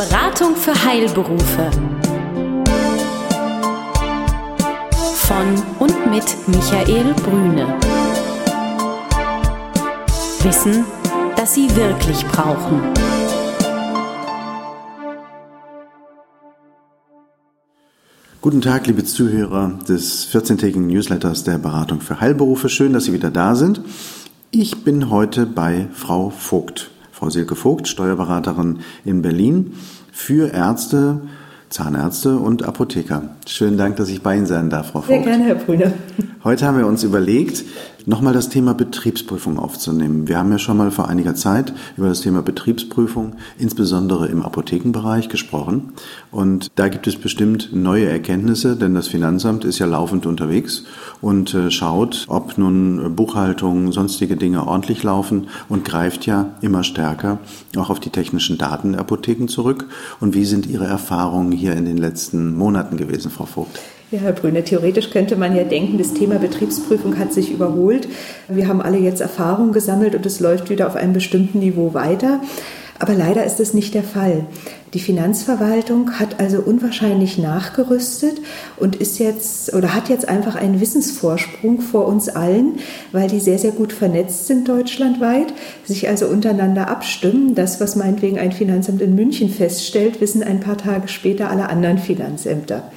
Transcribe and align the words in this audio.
Beratung 0.00 0.56
für 0.56 0.72
Heilberufe. 0.72 1.70
Von 5.14 5.62
und 5.78 6.10
mit 6.10 6.24
Michael 6.46 7.12
Brüne. 7.22 7.78
Wissen, 10.42 10.86
das 11.36 11.54
Sie 11.54 11.68
wirklich 11.76 12.24
brauchen. 12.28 12.80
Guten 18.40 18.62
Tag, 18.62 18.86
liebe 18.86 19.04
Zuhörer 19.04 19.78
des 19.86 20.26
14-tägigen 20.32 20.86
Newsletters 20.86 21.44
der 21.44 21.58
Beratung 21.58 22.00
für 22.00 22.22
Heilberufe. 22.22 22.70
Schön, 22.70 22.94
dass 22.94 23.04
Sie 23.04 23.12
wieder 23.12 23.30
da 23.30 23.54
sind. 23.54 23.82
Ich 24.50 24.82
bin 24.82 25.10
heute 25.10 25.44
bei 25.44 25.88
Frau 25.92 26.30
Vogt, 26.30 26.90
Frau 27.20 27.28
Silke 27.28 27.54
Vogt, 27.54 27.86
Steuerberaterin 27.86 28.78
in 29.04 29.20
Berlin 29.20 29.74
für 30.10 30.54
Ärzte, 30.54 31.20
Zahnärzte 31.68 32.38
und 32.38 32.62
Apotheker. 32.62 33.36
Schönen 33.46 33.76
Dank, 33.76 33.96
dass 33.96 34.08
ich 34.08 34.22
bei 34.22 34.38
Ihnen 34.38 34.46
sein 34.46 34.70
darf, 34.70 34.92
Frau 34.92 35.02
Vogt. 35.02 35.08
Sehr 35.08 35.22
gerne, 35.22 35.44
Herr 35.44 35.56
Brüne. 35.56 35.92
Heute 36.42 36.64
haben 36.64 36.78
wir 36.78 36.86
uns 36.86 37.04
überlegt, 37.04 37.66
nochmal 38.06 38.32
das 38.32 38.48
Thema 38.48 38.72
Betriebsprüfung 38.72 39.58
aufzunehmen. 39.58 40.26
Wir 40.26 40.38
haben 40.38 40.50
ja 40.50 40.58
schon 40.58 40.78
mal 40.78 40.90
vor 40.90 41.06
einiger 41.06 41.34
Zeit 41.34 41.74
über 41.98 42.08
das 42.08 42.22
Thema 42.22 42.40
Betriebsprüfung, 42.40 43.34
insbesondere 43.58 44.26
im 44.28 44.40
Apothekenbereich, 44.40 45.28
gesprochen. 45.28 45.92
Und 46.30 46.70
da 46.76 46.88
gibt 46.88 47.06
es 47.06 47.16
bestimmt 47.16 47.74
neue 47.74 48.08
Erkenntnisse, 48.08 48.74
denn 48.74 48.94
das 48.94 49.08
Finanzamt 49.08 49.66
ist 49.66 49.80
ja 49.80 49.84
laufend 49.84 50.24
unterwegs 50.24 50.84
und 51.20 51.52
äh, 51.52 51.70
schaut, 51.70 52.24
ob 52.28 52.56
nun 52.56 53.14
Buchhaltung, 53.14 53.92
sonstige 53.92 54.38
Dinge 54.38 54.66
ordentlich 54.66 55.02
laufen 55.02 55.48
und 55.68 55.84
greift 55.84 56.24
ja 56.24 56.54
immer 56.62 56.84
stärker 56.84 57.36
auch 57.76 57.90
auf 57.90 58.00
die 58.00 58.08
technischen 58.08 58.56
Daten 58.56 58.92
der 58.92 59.02
Apotheken 59.02 59.46
zurück. 59.46 59.88
Und 60.20 60.34
wie 60.34 60.46
sind 60.46 60.64
Ihre 60.64 60.86
Erfahrungen 60.86 61.52
hier 61.52 61.74
in 61.74 61.84
den 61.84 61.98
letzten 61.98 62.56
Monaten 62.56 62.96
gewesen, 62.96 63.30
Frau 63.30 63.44
Vogt? 63.44 63.78
Ja, 64.12 64.18
Herr 64.18 64.32
Brüne, 64.32 64.64
theoretisch 64.64 65.10
könnte 65.10 65.36
man 65.36 65.54
ja 65.54 65.62
denken, 65.62 65.96
das 65.96 66.14
Thema 66.14 66.40
Betriebsprüfung 66.40 67.16
hat 67.16 67.32
sich 67.32 67.52
überholt. 67.52 68.08
Wir 68.48 68.66
haben 68.66 68.82
alle 68.82 68.98
jetzt 68.98 69.20
Erfahrung 69.20 69.70
gesammelt 69.70 70.16
und 70.16 70.26
es 70.26 70.40
läuft 70.40 70.68
wieder 70.68 70.88
auf 70.88 70.96
einem 70.96 71.12
bestimmten 71.12 71.60
Niveau 71.60 71.94
weiter. 71.94 72.40
Aber 72.98 73.14
leider 73.14 73.44
ist 73.44 73.60
das 73.60 73.72
nicht 73.72 73.94
der 73.94 74.02
Fall. 74.02 74.46
Die 74.94 74.98
Finanzverwaltung 74.98 76.18
hat 76.18 76.40
also 76.40 76.58
unwahrscheinlich 76.58 77.38
nachgerüstet 77.38 78.42
und 78.76 78.96
ist 78.96 79.20
jetzt 79.20 79.72
oder 79.74 79.94
hat 79.94 80.08
jetzt 80.08 80.28
einfach 80.28 80.56
einen 80.56 80.80
Wissensvorsprung 80.80 81.80
vor 81.80 82.06
uns 82.06 82.28
allen, 82.28 82.80
weil 83.12 83.28
die 83.28 83.38
sehr, 83.38 83.58
sehr 83.58 83.70
gut 83.70 83.92
vernetzt 83.92 84.48
sind 84.48 84.68
deutschlandweit, 84.68 85.54
sich 85.84 86.08
also 86.08 86.26
untereinander 86.26 86.88
abstimmen. 86.88 87.54
Das, 87.54 87.80
was 87.80 87.94
meinetwegen 87.94 88.40
ein 88.40 88.50
Finanzamt 88.50 89.00
in 89.00 89.14
München 89.14 89.50
feststellt, 89.50 90.20
wissen 90.20 90.42
ein 90.42 90.58
paar 90.58 90.76
Tage 90.76 91.06
später 91.06 91.48
alle 91.48 91.68
anderen 91.68 91.98
Finanzämter. 91.98 92.90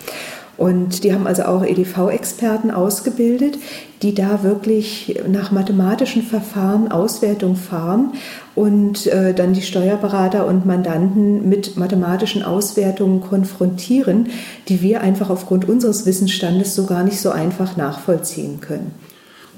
Und 0.58 1.04
die 1.04 1.14
haben 1.14 1.26
also 1.26 1.44
auch 1.44 1.66
EDV-Experten 1.66 2.70
ausgebildet, 2.70 3.58
die 4.04 4.14
da 4.14 4.44
wirklich 4.44 5.20
nach 5.28 5.52
mathematischen 5.52 6.22
Verfahren 6.22 6.92
Auswertung 6.92 7.56
fahren 7.56 8.14
und 8.54 9.08
äh, 9.08 9.34
dann 9.34 9.54
die 9.54 9.62
Steuerberater 9.64 10.46
und 10.46 10.66
Mandanten 10.66 11.50
mit 11.50 11.76
mathematischen 11.78 12.44
Auswertungen 12.44 13.22
konfrontieren, 13.22 14.30
die 14.68 14.82
wir 14.82 15.02
einfach 15.02 15.30
aufgrund 15.30 15.68
unseres 15.68 16.06
Wissensstandes 16.06 16.76
so 16.76 16.86
gar 16.86 17.04
nicht 17.04 17.20
so 17.20 17.32
einfach 17.32 17.76
nachvollziehen 17.76 18.62
können. 18.62 18.92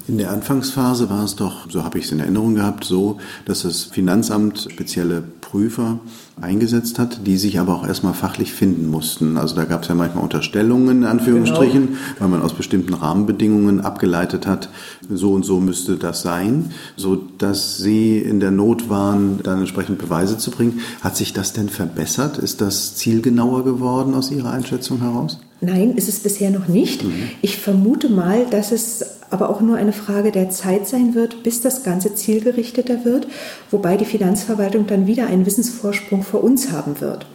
In 0.08 0.20
der 0.20 0.32
Anfangsphase 0.32 1.10
war 1.10 1.24
es 1.24 1.36
doch, 1.36 1.70
so 1.70 1.84
habe 1.84 1.98
ich 1.98 2.06
es 2.06 2.12
in 2.12 2.20
Erinnerung 2.20 2.54
gehabt, 2.54 2.84
so, 2.84 3.18
dass 3.46 3.64
das 3.64 3.86
Finanzamt 3.86 4.68
spezielle 4.70 5.24
Prüfer 5.42 6.00
eingesetzt 6.40 7.00
hat, 7.00 7.26
die 7.26 7.38
sich 7.38 7.60
aber 7.60 7.74
auch 7.74 7.88
erstmal 7.88 8.14
fachlich 8.14 8.54
finden 8.54 8.88
mussten. 8.88 9.36
Also 9.38 9.56
da 9.56 9.66
gab 9.66 9.82
es 9.82 9.88
ja 9.88 9.96
manchmal 9.96 10.24
Unterstellungen, 10.24 10.98
in 10.98 11.06
Anführungsstrichen, 11.06 11.88
genau. 11.88 12.00
weil 12.20 12.28
man 12.28 12.44
aus 12.44 12.54
bestimmten 12.54 12.94
Rahmenbedingungen 12.94 13.82
abgeleitet 13.82 14.46
hat, 14.46 14.70
so 15.10 15.34
und 15.34 15.44
so 15.44 15.60
müsste 15.60 15.96
das 15.98 16.22
sein, 16.22 16.72
so 16.96 17.16
dass 17.16 17.78
sie 17.78 18.20
in 18.20 18.40
der 18.40 18.52
Not 18.52 18.90
waren, 18.90 19.40
dann 19.42 19.60
entsprechend 19.60 19.98
Beweise 19.98 20.38
zu 20.38 20.52
bringen. 20.52 20.82
Hat 21.02 21.16
sich 21.16 21.34
das 21.34 21.54
denn 21.54 21.70
verbessert? 21.70 22.38
Ist 22.38 22.62
das 22.62 22.96
zielgenauer 22.96 23.64
geworden 23.64 24.14
aus 24.14 24.30
Ihrer 24.30 24.52
Einschätzung 24.52 25.00
heraus? 25.00 25.40
Nein, 25.62 25.94
ist 25.96 26.10
es 26.10 26.20
bisher 26.20 26.50
noch 26.50 26.68
nicht. 26.68 27.04
Mhm. 27.04 27.30
Ich 27.42 27.58
vermute 27.58 28.10
mal, 28.10 28.46
dass 28.50 28.72
es 28.72 29.06
aber 29.30 29.50
auch 29.50 29.62
nur 29.62 29.78
eine 29.78 29.94
Frage 29.94 30.32
der 30.32 30.50
Zeit 30.50 30.88
sein 30.88 31.16
wird, 31.16 31.44
bis 31.44 31.62
das 31.62 31.84
Ganze 31.84 32.14
zielgerichteter 32.14 33.06
wird, 33.06 33.28
wobei 33.72 33.98
die 33.98 34.06
Finanzverwaltung 34.06 34.86
dann 34.86 35.08
wieder 35.08 35.28
einen 35.28 35.46
Wissensvorsprung 35.46 36.24
vor 36.24 36.44
uns 36.44 36.72
haben 36.72 37.02
wird. 37.02 37.26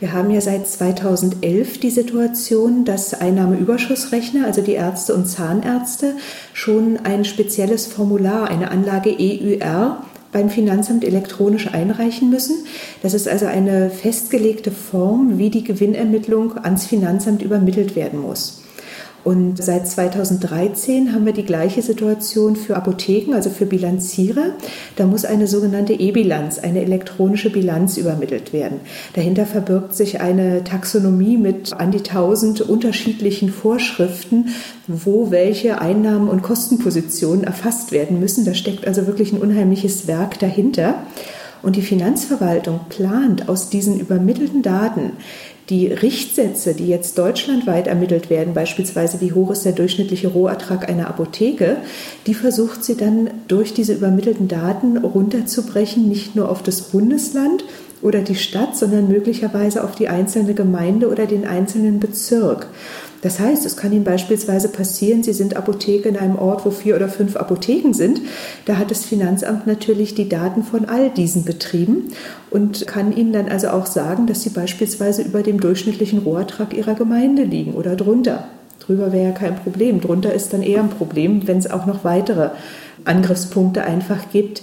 Wir 0.00 0.12
haben 0.12 0.30
ja 0.30 0.40
seit 0.40 0.66
2011 0.66 1.80
die 1.80 1.90
Situation, 1.90 2.84
dass 2.84 3.14
Einnahmeüberschussrechner, 3.14 4.46
also 4.46 4.62
die 4.62 4.72
Ärzte 4.72 5.14
und 5.14 5.26
Zahnärzte, 5.26 6.14
schon 6.52 6.98
ein 6.98 7.24
spezielles 7.24 7.86
Formular, 7.86 8.48
eine 8.48 8.70
Anlage 8.70 9.16
EUR, 9.18 10.04
beim 10.32 10.50
Finanzamt 10.50 11.04
elektronisch 11.04 11.72
einreichen 11.72 12.30
müssen. 12.30 12.66
Das 13.02 13.14
ist 13.14 13.28
also 13.28 13.46
eine 13.46 13.90
festgelegte 13.90 14.70
Form, 14.70 15.38
wie 15.38 15.50
die 15.50 15.64
Gewinnermittlung 15.64 16.58
ans 16.58 16.86
Finanzamt 16.86 17.42
übermittelt 17.42 17.96
werden 17.96 18.20
muss. 18.20 18.62
Und 19.28 19.62
seit 19.62 19.86
2013 19.86 21.12
haben 21.12 21.26
wir 21.26 21.34
die 21.34 21.44
gleiche 21.44 21.82
Situation 21.82 22.56
für 22.56 22.76
Apotheken, 22.76 23.34
also 23.34 23.50
für 23.50 23.66
Bilanzierer. 23.66 24.54
Da 24.96 25.04
muss 25.04 25.26
eine 25.26 25.46
sogenannte 25.46 25.92
E-Bilanz, 25.92 26.58
eine 26.58 26.80
elektronische 26.80 27.50
Bilanz 27.50 27.98
übermittelt 27.98 28.54
werden. 28.54 28.80
Dahinter 29.12 29.44
verbirgt 29.44 29.94
sich 29.94 30.22
eine 30.22 30.64
Taxonomie 30.64 31.36
mit 31.36 31.74
an 31.74 31.90
die 31.90 32.02
tausend 32.02 32.62
unterschiedlichen 32.62 33.50
Vorschriften, 33.50 34.46
wo 34.86 35.30
welche 35.30 35.78
Einnahmen 35.78 36.30
und 36.30 36.40
Kostenpositionen 36.40 37.44
erfasst 37.44 37.92
werden 37.92 38.20
müssen. 38.20 38.46
Da 38.46 38.54
steckt 38.54 38.86
also 38.86 39.06
wirklich 39.06 39.34
ein 39.34 39.42
unheimliches 39.42 40.06
Werk 40.06 40.38
dahinter. 40.38 41.02
Und 41.62 41.76
die 41.76 41.82
Finanzverwaltung 41.82 42.80
plant 42.88 43.48
aus 43.48 43.68
diesen 43.70 43.98
übermittelten 43.98 44.62
Daten 44.62 45.12
die 45.70 45.88
Richtsätze, 45.88 46.72
die 46.74 46.88
jetzt 46.88 47.18
deutschlandweit 47.18 47.88
ermittelt 47.88 48.30
werden, 48.30 48.54
beispielsweise 48.54 49.20
wie 49.20 49.32
hoch 49.32 49.50
ist 49.50 49.66
der 49.66 49.72
durchschnittliche 49.72 50.28
Rohertrag 50.28 50.88
einer 50.88 51.08
Apotheke, 51.08 51.76
die 52.26 52.34
versucht 52.34 52.84
sie 52.84 52.96
dann 52.96 53.28
durch 53.48 53.74
diese 53.74 53.92
übermittelten 53.92 54.48
Daten 54.48 54.96
runterzubrechen, 54.96 56.08
nicht 56.08 56.34
nur 56.34 56.48
auf 56.48 56.62
das 56.62 56.80
Bundesland 56.80 57.64
oder 58.00 58.20
die 58.20 58.36
Stadt, 58.36 58.76
sondern 58.76 59.08
möglicherweise 59.08 59.84
auf 59.84 59.94
die 59.94 60.08
einzelne 60.08 60.54
Gemeinde 60.54 61.10
oder 61.10 61.26
den 61.26 61.46
einzelnen 61.46 62.00
Bezirk. 62.00 62.68
Das 63.22 63.40
heißt, 63.40 63.66
es 63.66 63.76
kann 63.76 63.92
Ihnen 63.92 64.04
beispielsweise 64.04 64.68
passieren, 64.68 65.22
Sie 65.22 65.32
sind 65.32 65.56
Apotheke 65.56 66.08
in 66.08 66.16
einem 66.16 66.36
Ort, 66.36 66.64
wo 66.64 66.70
vier 66.70 66.96
oder 66.96 67.08
fünf 67.08 67.36
Apotheken 67.36 67.92
sind. 67.92 68.20
Da 68.64 68.76
hat 68.76 68.90
das 68.90 69.04
Finanzamt 69.04 69.66
natürlich 69.66 70.14
die 70.14 70.28
Daten 70.28 70.62
von 70.62 70.84
all 70.84 71.10
diesen 71.10 71.44
Betrieben 71.44 72.12
und 72.50 72.86
kann 72.86 73.16
Ihnen 73.16 73.32
dann 73.32 73.48
also 73.48 73.68
auch 73.68 73.86
sagen, 73.86 74.26
dass 74.26 74.42
Sie 74.42 74.50
beispielsweise 74.50 75.22
über 75.22 75.42
dem 75.42 75.60
durchschnittlichen 75.60 76.20
Rohertrag 76.20 76.74
Ihrer 76.74 76.94
Gemeinde 76.94 77.42
liegen 77.42 77.74
oder 77.74 77.96
drunter. 77.96 78.44
Drüber 78.80 79.12
wäre 79.12 79.24
ja 79.24 79.32
kein 79.32 79.56
Problem. 79.56 80.00
Drunter 80.00 80.32
ist 80.32 80.52
dann 80.52 80.62
eher 80.62 80.80
ein 80.80 80.90
Problem, 80.90 81.46
wenn 81.46 81.58
es 81.58 81.70
auch 81.70 81.86
noch 81.86 82.04
weitere 82.04 82.50
Angriffspunkte 83.04 83.84
einfach 83.84 84.30
gibt. 84.32 84.62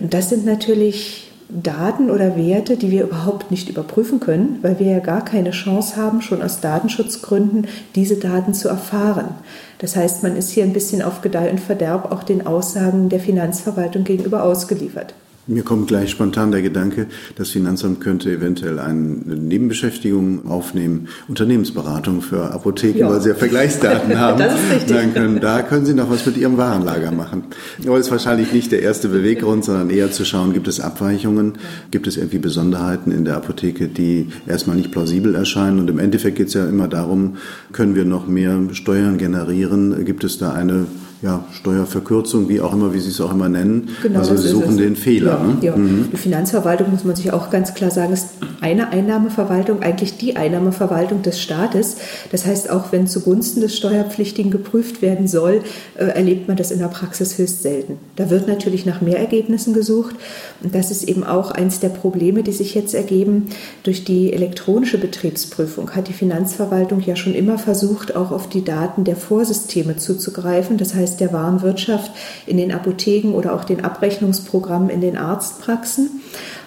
Das 0.00 0.28
sind 0.28 0.44
natürlich 0.44 1.30
Daten 1.62 2.10
oder 2.10 2.36
Werte, 2.36 2.76
die 2.76 2.90
wir 2.90 3.04
überhaupt 3.04 3.50
nicht 3.50 3.68
überprüfen 3.68 4.18
können, 4.18 4.58
weil 4.62 4.78
wir 4.80 4.86
ja 4.88 4.98
gar 4.98 5.24
keine 5.24 5.52
Chance 5.52 5.96
haben, 5.96 6.20
schon 6.20 6.42
aus 6.42 6.60
Datenschutzgründen 6.60 7.68
diese 7.94 8.16
Daten 8.16 8.54
zu 8.54 8.68
erfahren. 8.68 9.36
Das 9.78 9.94
heißt, 9.94 10.22
man 10.22 10.36
ist 10.36 10.50
hier 10.50 10.64
ein 10.64 10.72
bisschen 10.72 11.02
auf 11.02 11.20
Gedeih 11.20 11.50
und 11.50 11.60
Verderb 11.60 12.10
auch 12.10 12.24
den 12.24 12.46
Aussagen 12.46 13.08
der 13.08 13.20
Finanzverwaltung 13.20 14.02
gegenüber 14.04 14.42
ausgeliefert. 14.42 15.14
Mir 15.46 15.62
kommt 15.62 15.88
gleich 15.88 16.10
spontan 16.10 16.52
der 16.52 16.62
Gedanke, 16.62 17.06
das 17.36 17.50
Finanzamt 17.50 18.00
könnte 18.00 18.30
eventuell 18.30 18.78
eine 18.78 18.96
Nebenbeschäftigung 19.02 20.50
aufnehmen, 20.50 21.08
Unternehmensberatung 21.28 22.22
für 22.22 22.50
Apotheken, 22.50 23.00
ja. 23.00 23.10
weil 23.10 23.20
sie 23.20 23.28
ja 23.28 23.34
Vergleichsdaten 23.34 24.18
haben. 24.18 24.38
das 24.38 24.54
ist 24.54 24.72
richtig. 24.72 24.96
Dann 24.96 25.12
können, 25.12 25.40
da 25.40 25.60
können 25.60 25.84
Sie 25.84 25.92
noch 25.92 26.08
was 26.08 26.24
mit 26.24 26.38
Ihrem 26.38 26.56
Warenlager 26.56 27.10
machen. 27.10 27.44
Aber 27.86 27.98
das 27.98 28.06
ist 28.06 28.12
wahrscheinlich 28.12 28.54
nicht 28.54 28.72
der 28.72 28.80
erste 28.80 29.08
Beweggrund, 29.08 29.66
sondern 29.66 29.90
eher 29.90 30.10
zu 30.10 30.24
schauen, 30.24 30.54
gibt 30.54 30.66
es 30.66 30.80
Abweichungen, 30.80 31.54
gibt 31.90 32.06
es 32.06 32.16
irgendwie 32.16 32.38
Besonderheiten 32.38 33.12
in 33.12 33.26
der 33.26 33.36
Apotheke, 33.36 33.88
die 33.88 34.28
erstmal 34.46 34.76
nicht 34.76 34.92
plausibel 34.92 35.34
erscheinen. 35.34 35.78
Und 35.78 35.90
im 35.90 35.98
Endeffekt 35.98 36.38
geht 36.38 36.48
es 36.48 36.54
ja 36.54 36.66
immer 36.66 36.88
darum, 36.88 37.36
können 37.72 37.94
wir 37.94 38.06
noch 38.06 38.26
mehr 38.26 38.58
Steuern 38.72 39.18
generieren? 39.18 40.06
Gibt 40.06 40.24
es 40.24 40.38
da 40.38 40.54
eine 40.54 40.86
ja, 41.24 41.42
Steuerverkürzung, 41.52 42.50
wie 42.50 42.60
auch 42.60 42.74
immer, 42.74 42.92
wie 42.92 43.00
Sie 43.00 43.08
es 43.08 43.18
auch 43.18 43.32
immer 43.32 43.48
nennen. 43.48 43.88
Genau, 44.02 44.18
also 44.18 44.36
Sie 44.36 44.48
suchen 44.48 44.76
den 44.76 44.94
Fehler. 44.94 45.38
Ja, 45.40 45.42
ne? 45.42 45.56
ja. 45.62 45.76
Mhm. 45.76 46.08
Die 46.12 46.18
Finanzverwaltung, 46.18 46.90
muss 46.90 47.04
man 47.04 47.16
sich 47.16 47.32
auch 47.32 47.48
ganz 47.48 47.72
klar 47.72 47.90
sagen, 47.90 48.12
ist 48.12 48.28
eine 48.60 48.90
Einnahmeverwaltung 48.90 49.82
eigentlich 49.82 50.18
die 50.18 50.36
Einnahmeverwaltung 50.36 51.22
des 51.22 51.40
Staates. 51.40 51.96
Das 52.30 52.44
heißt, 52.44 52.68
auch 52.68 52.92
wenn 52.92 53.06
zugunsten 53.06 53.62
des 53.62 53.74
Steuerpflichtigen 53.74 54.50
geprüft 54.50 55.00
werden 55.00 55.26
soll, 55.26 55.62
äh, 55.96 56.04
erlebt 56.04 56.46
man 56.46 56.58
das 56.58 56.70
in 56.70 56.78
der 56.78 56.88
Praxis 56.88 57.38
höchst 57.38 57.62
selten. 57.62 57.96
Da 58.16 58.28
wird 58.28 58.46
natürlich 58.46 58.84
nach 58.84 59.00
Mehrergebnissen 59.00 59.72
gesucht. 59.72 60.16
Und 60.62 60.74
das 60.74 60.90
ist 60.90 61.04
eben 61.04 61.24
auch 61.24 61.50
eines 61.52 61.80
der 61.80 61.88
Probleme, 61.88 62.42
die 62.42 62.52
sich 62.52 62.74
jetzt 62.74 62.94
ergeben. 62.94 63.46
Durch 63.82 64.04
die 64.04 64.34
elektronische 64.34 64.98
Betriebsprüfung 64.98 65.90
hat 65.92 66.08
die 66.08 66.12
Finanzverwaltung 66.12 67.00
ja 67.00 67.16
schon 67.16 67.34
immer 67.34 67.56
versucht, 67.56 68.14
auch 68.14 68.30
auf 68.30 68.46
die 68.46 68.62
Daten 68.62 69.04
der 69.04 69.16
Vorsysteme 69.16 69.96
zuzugreifen. 69.96 70.76
Das 70.76 70.94
heißt, 70.94 71.13
der 71.16 71.32
Warenwirtschaft 71.32 72.10
in 72.46 72.56
den 72.56 72.72
Apotheken 72.72 73.32
oder 73.34 73.54
auch 73.54 73.64
den 73.64 73.84
Abrechnungsprogrammen 73.84 74.90
in 74.90 75.00
den 75.00 75.16
Arztpraxen 75.16 76.22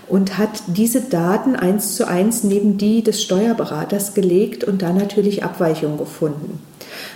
und 0.07 0.37
hat 0.37 0.63
diese 0.67 1.01
Daten 1.01 1.55
eins 1.55 1.95
zu 1.95 2.07
eins 2.07 2.43
neben 2.43 2.77
die 2.77 3.03
des 3.03 3.21
Steuerberaters 3.21 4.13
gelegt 4.13 4.63
und 4.63 4.81
da 4.81 4.93
natürlich 4.93 5.43
Abweichungen 5.43 5.97
gefunden. 5.97 6.59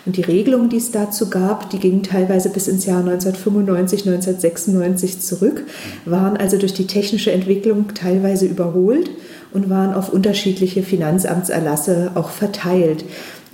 Und 0.05 0.17
die 0.17 0.21
Regelungen, 0.21 0.69
die 0.69 0.77
es 0.77 0.91
dazu 0.91 1.29
gab, 1.29 1.69
die 1.69 1.79
gingen 1.79 2.03
teilweise 2.03 2.49
bis 2.49 2.67
ins 2.67 2.85
Jahr 2.85 2.99
1995, 2.99 4.01
1996 4.07 5.21
zurück, 5.21 5.63
waren 6.05 6.37
also 6.37 6.57
durch 6.57 6.73
die 6.73 6.87
technische 6.87 7.31
Entwicklung 7.31 7.93
teilweise 7.93 8.45
überholt 8.45 9.09
und 9.53 9.69
waren 9.69 9.93
auf 9.93 10.09
unterschiedliche 10.09 10.83
Finanzamtserlasse 10.83 12.11
auch 12.15 12.29
verteilt. 12.29 13.05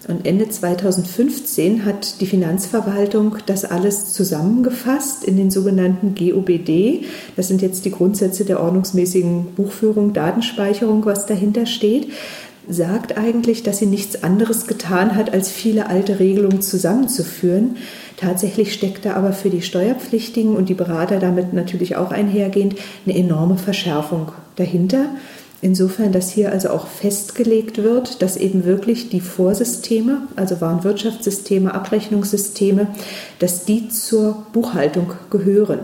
Und 0.08 0.26
Ende 0.26 0.48
2015 0.48 1.84
hat 1.84 2.22
die 2.22 2.28
Finanzverwaltung 2.28 3.38
das 3.46 3.66
alles 3.66 4.14
zusammengefasst 4.14 5.26
in 5.26 5.36
den 5.36 5.52
sogenannten 5.52 6.16
GOBD. 6.16 7.06
Das 7.36 7.50
sind 7.50 7.62
jetzt 7.62 7.84
die 7.84 7.92
Grundsätze 7.92 8.46
der 8.46 8.62
ordnungsmäßigen 8.62 9.56
Buchführung, 9.56 10.14
Datenspeicherung, 10.14 11.06
was 11.06 11.26
dahinter 11.26 11.66
steht 11.66 12.08
sagt 12.70 13.18
eigentlich, 13.18 13.64
dass 13.64 13.80
sie 13.80 13.86
nichts 13.86 14.24
anderes 14.24 14.68
getan 14.68 15.16
hat, 15.16 15.34
als 15.34 15.50
viele 15.50 15.90
alte 15.90 16.20
Regelungen 16.20 16.62
zusammenzuführen. 16.62 17.78
Tatsächlich 18.18 18.74
steckt 18.74 19.06
da 19.06 19.14
aber 19.14 19.32
für 19.32 19.50
die 19.50 19.62
Steuerpflichtigen 19.62 20.56
und 20.56 20.70
die 20.70 20.74
Berater 20.74 21.20
damit 21.20 21.54
natürlich 21.54 21.96
auch 21.96 22.12
einhergehend 22.12 22.76
eine 23.06 23.16
enorme 23.16 23.58
Verschärfung 23.58 24.32
dahinter. 24.58 25.06
Insofern, 25.62 26.12
dass 26.12 26.30
hier 26.30 26.52
also 26.52 26.70
auch 26.70 26.88
festgelegt 26.88 27.82
wird, 27.82 28.22
dass 28.22 28.38
eben 28.38 28.66
wirklich 28.66 29.10
die 29.10 29.22
Vorsysteme, 29.22 30.28
also 30.36 30.62
Warenwirtschaftssysteme, 30.62 31.74
Abrechnungssysteme, 31.74 32.88
dass 33.40 33.66
die 33.66 33.90
zur 33.90 34.46
Buchhaltung 34.54 35.14
gehören. 35.32 35.80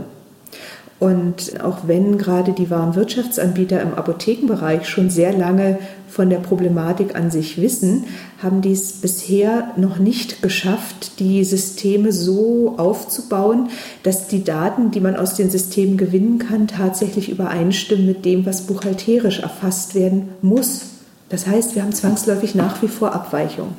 Und 1.04 1.60
auch 1.62 1.80
wenn 1.86 2.18
gerade 2.18 2.54
die 2.54 2.70
Warenwirtschaftsanbieter 2.70 3.82
im 3.82 3.94
Apothekenbereich 3.94 4.88
schon 4.88 5.10
sehr 5.10 5.34
lange 5.34 5.80
von 6.08 6.30
der 6.30 6.38
Problematik 6.38 7.14
an 7.14 7.30
sich 7.30 7.62
wissen, 7.62 8.06
haben 8.42 8.62
die 8.62 8.72
es 8.72 8.94
bisher 8.94 9.74
noch 9.76 10.00
nicht 10.00 10.42
geschafft, 10.42 11.20
die 11.20 11.44
Systeme 11.44 12.14
so 12.14 12.76
aufzubauen, 12.78 13.68
dass 14.04 14.30
die 14.30 14.46
Daten, 14.46 14.92
die 14.92 15.02
man 15.02 15.18
aus 15.18 15.34
den 15.36 15.50
Systemen 15.50 15.98
gewinnen 15.98 16.40
kann, 16.40 16.70
tatsächlich 16.70 17.28
übereinstimmen 17.28 18.06
mit 18.06 18.24
dem, 18.24 18.46
was 18.46 18.62
buchhalterisch 18.62 19.42
erfasst 19.42 19.96
werden 19.96 20.30
muss. 20.42 20.84
Das 21.28 21.48
heißt, 21.48 21.76
wir 21.76 21.84
haben 21.84 21.92
zwangsläufig 21.92 22.56
nach 22.56 22.82
wie 22.82 22.88
vor 22.88 23.14
Abweichungen. 23.14 23.74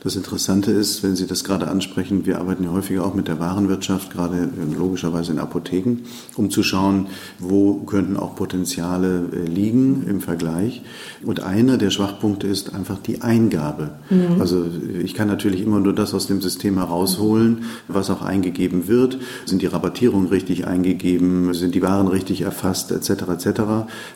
Das 0.00 0.14
Interessante 0.14 0.70
ist, 0.70 1.02
wenn 1.02 1.16
Sie 1.16 1.26
das 1.26 1.42
gerade 1.42 1.68
ansprechen, 1.68 2.24
wir 2.24 2.38
arbeiten 2.38 2.64
ja 2.64 2.70
häufiger 2.70 3.04
auch 3.04 3.14
mit 3.14 3.26
der 3.26 3.40
Warenwirtschaft, 3.40 4.12
gerade 4.12 4.36
äh, 4.36 4.78
logischerweise 4.78 5.32
in 5.32 5.38
Apotheken, 5.38 5.98
um 6.36 6.50
zu 6.50 6.62
schauen, 6.62 7.08
wo 7.38 7.74
könnten 7.74 8.16
auch 8.16 8.36
Potenziale 8.36 9.24
äh, 9.32 9.44
liegen 9.44 10.04
im 10.08 10.20
Vergleich. 10.20 10.82
Und 11.24 11.40
einer 11.40 11.78
der 11.78 11.90
Schwachpunkte 11.90 12.46
ist 12.46 12.74
einfach 12.74 12.98
die 12.98 13.22
Eingabe. 13.22 13.90
Mhm. 14.08 14.40
Also 14.40 14.64
ich 15.02 15.14
kann 15.14 15.26
natürlich 15.26 15.62
immer 15.62 15.80
nur 15.80 15.94
das 15.94 16.14
aus 16.14 16.28
dem 16.28 16.40
System 16.40 16.76
herausholen, 16.78 17.64
was 17.88 18.10
auch 18.10 18.22
eingegeben 18.22 18.86
wird. 18.86 19.18
Sind 19.46 19.62
die 19.62 19.66
Rabattierungen 19.66 20.28
richtig 20.28 20.66
eingegeben? 20.66 21.52
Sind 21.54 21.74
die 21.74 21.82
Waren 21.82 22.06
richtig 22.06 22.42
erfasst? 22.42 22.92
Etc. 22.92 23.10
etc. 23.10 23.60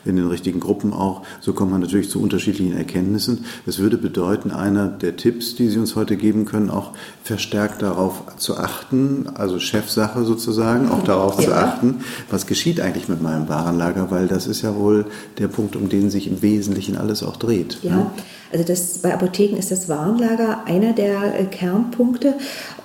In 0.05 0.15
den 0.15 0.27
richtigen 0.27 0.61
Gruppen 0.61 0.93
auch. 0.93 1.23
So 1.41 1.51
kommt 1.53 1.71
man 1.71 1.81
natürlich 1.81 2.09
zu 2.09 2.21
unterschiedlichen 2.21 2.77
Erkenntnissen. 2.77 3.45
Es 3.65 3.79
würde 3.79 3.97
bedeuten, 3.97 4.51
einer 4.51 4.87
der 4.87 5.17
Tipps, 5.17 5.55
die 5.55 5.72
Sie 5.73 5.79
uns 5.79 5.95
heute 5.95 6.15
geben 6.15 6.45
können, 6.45 6.69
auch 6.69 6.91
verstärkt 7.23 7.81
darauf 7.81 8.23
zu 8.37 8.57
achten, 8.57 9.27
also 9.35 9.59
Chefsache 9.59 10.23
sozusagen, 10.23 10.89
auch 10.89 11.03
darauf 11.03 11.39
ja. 11.39 11.45
zu 11.45 11.53
achten, 11.53 12.03
was 12.29 12.47
geschieht 12.47 12.79
eigentlich 12.79 13.09
mit 13.09 13.21
meinem 13.21 13.49
Warenlager, 13.49 14.09
weil 14.11 14.27
das 14.27 14.47
ist 14.47 14.61
ja 14.61 14.75
wohl 14.75 15.05
der 15.37 15.47
Punkt, 15.47 15.75
um 15.75 15.89
den 15.89 16.09
sich 16.09 16.27
im 16.27 16.41
Wesentlichen 16.41 16.97
alles 16.97 17.23
auch 17.23 17.37
dreht. 17.37 17.79
Ja, 17.81 17.95
ne? 17.95 18.11
also 18.53 18.65
das, 18.65 18.99
bei 18.99 19.13
Apotheken 19.13 19.57
ist 19.57 19.71
das 19.71 19.89
Warenlager 19.89 20.65
einer 20.65 20.93
der 20.93 21.39
äh, 21.39 21.45
Kernpunkte 21.45 22.35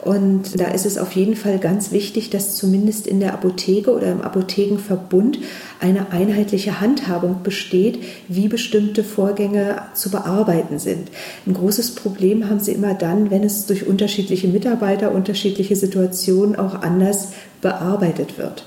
und 0.08 0.58
da 0.58 0.68
ist 0.68 0.86
es 0.86 0.96
auf 0.96 1.12
jeden 1.12 1.36
Fall 1.36 1.58
ganz 1.58 1.92
wichtig, 1.92 2.30
dass 2.30 2.56
zumindest 2.56 3.06
in 3.06 3.20
der 3.20 3.34
Apotheke 3.34 3.94
oder 3.94 4.10
im 4.10 4.22
Apothekenverbund 4.22 5.38
eine 5.80 6.12
einheitliche 6.12 6.80
Handhabung 6.80 7.42
besteht, 7.42 8.02
wie 8.26 8.48
bestimmte 8.48 9.04
Vorgänge 9.04 9.82
zu 9.92 10.10
bearbeiten 10.10 10.78
sind. 10.78 11.10
Ein 11.46 11.52
großes 11.52 11.94
Problem 11.94 12.48
haben 12.48 12.58
sie 12.58 12.72
immer 12.72 12.94
dann, 12.94 13.30
wenn 13.30 13.44
es 13.44 13.66
durch 13.66 13.86
unterschiedliche 13.86 14.48
Mitarbeiter, 14.48 15.12
unterschiedliche 15.12 15.76
Situationen 15.76 16.56
auch 16.56 16.80
anders 16.80 17.32
bearbeitet 17.60 18.38
wird. 18.38 18.64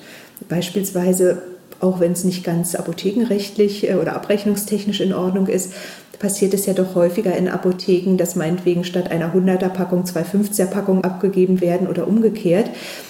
Beispielsweise 0.48 1.42
auch 1.80 2.00
wenn 2.00 2.12
es 2.12 2.24
nicht 2.24 2.44
ganz 2.44 2.76
apothekenrechtlich 2.76 3.90
äh, 3.90 3.96
oder 3.96 4.16
abrechnungstechnisch 4.16 5.02
in 5.02 5.14
Ordnung 5.14 5.48
ist, 5.48 5.74
passiert 6.22 6.54
es 6.54 6.68
ja 6.68 6.74
doch 6.74 6.94
häufiger 6.94 7.36
in 7.36 7.50
Apotheken, 7.50 8.16
dass 8.16 8.36
meinetwegen 8.36 8.84
statt 8.84 9.10
einer 9.10 9.34
100er 9.34 9.70
Packung 9.70 10.06
zwei 10.06 10.22
50er 10.22 10.68
Packungen 10.68 11.04
abgegeben 11.04 11.62
werden 11.62 11.88
oder 11.88 12.08
umgekehrt. 12.08 12.70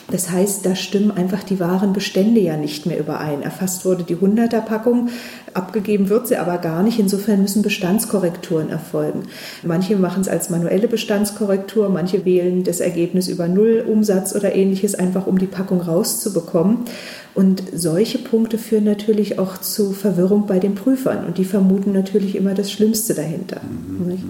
Das 0.10 0.32
heißt, 0.32 0.66
da 0.66 0.76
stimmen 0.76 1.12
einfach 1.12 1.44
die 1.44 1.60
Warenbestände 1.60 2.40
ja 2.40 2.56
nicht 2.56 2.86
mehr 2.86 3.00
überein. 3.00 3.42
Erfasst 3.42 3.86
wurde 3.86 4.04
die 4.04 4.16
100er 4.16 4.62
Packung, 4.62 5.10
abgegeben 5.54 6.10
wird 6.10 6.28
sie 6.28 6.38
aber 6.38 6.58
gar 6.58 6.84
nicht. 6.84 7.00
Insofern 7.00 7.42
müssen 7.42 7.62
Bestandskorrekturen 7.62 8.70
erfolgen. 8.70 9.24
Manche 9.62 9.98
machen 9.98 10.22
es 10.22 10.30
als 10.30 10.50
manuelle 10.50 10.88
Bestandskorrektur, 10.88 11.90
manche 11.90 12.24
wählen 12.24 12.64
das 12.64 12.80
Ergebnis 12.80 13.28
über 13.28 13.50
Null 13.50 13.86
Umsatz 13.88 14.34
oder 14.34 14.56
ähnliches, 14.56 14.96
einfach 14.96 15.28
um 15.28 15.38
die 15.38 15.48
Packung 15.48 15.82
rauszubekommen. 15.82 16.86
Und 17.34 17.64
solche 17.74 18.18
Punkte 18.18 18.58
führen 18.58 18.84
natürlich 18.84 19.40
auch 19.40 19.58
zu 19.58 19.94
Verwirrung 19.94 20.48
bei 20.48 20.60
den 20.60 20.76
Prüfern 20.76 21.26
und 21.26 21.38
die 21.38 21.46
vermuten 21.46 21.94
natürlich 21.94 22.36
immer 22.36 22.54
das 22.54 22.72
Schlimmste 22.72 23.14
dahinter. 23.14 23.62
Mhm, 23.64 24.06
mhm, 24.06 24.12
mhm. 24.12 24.22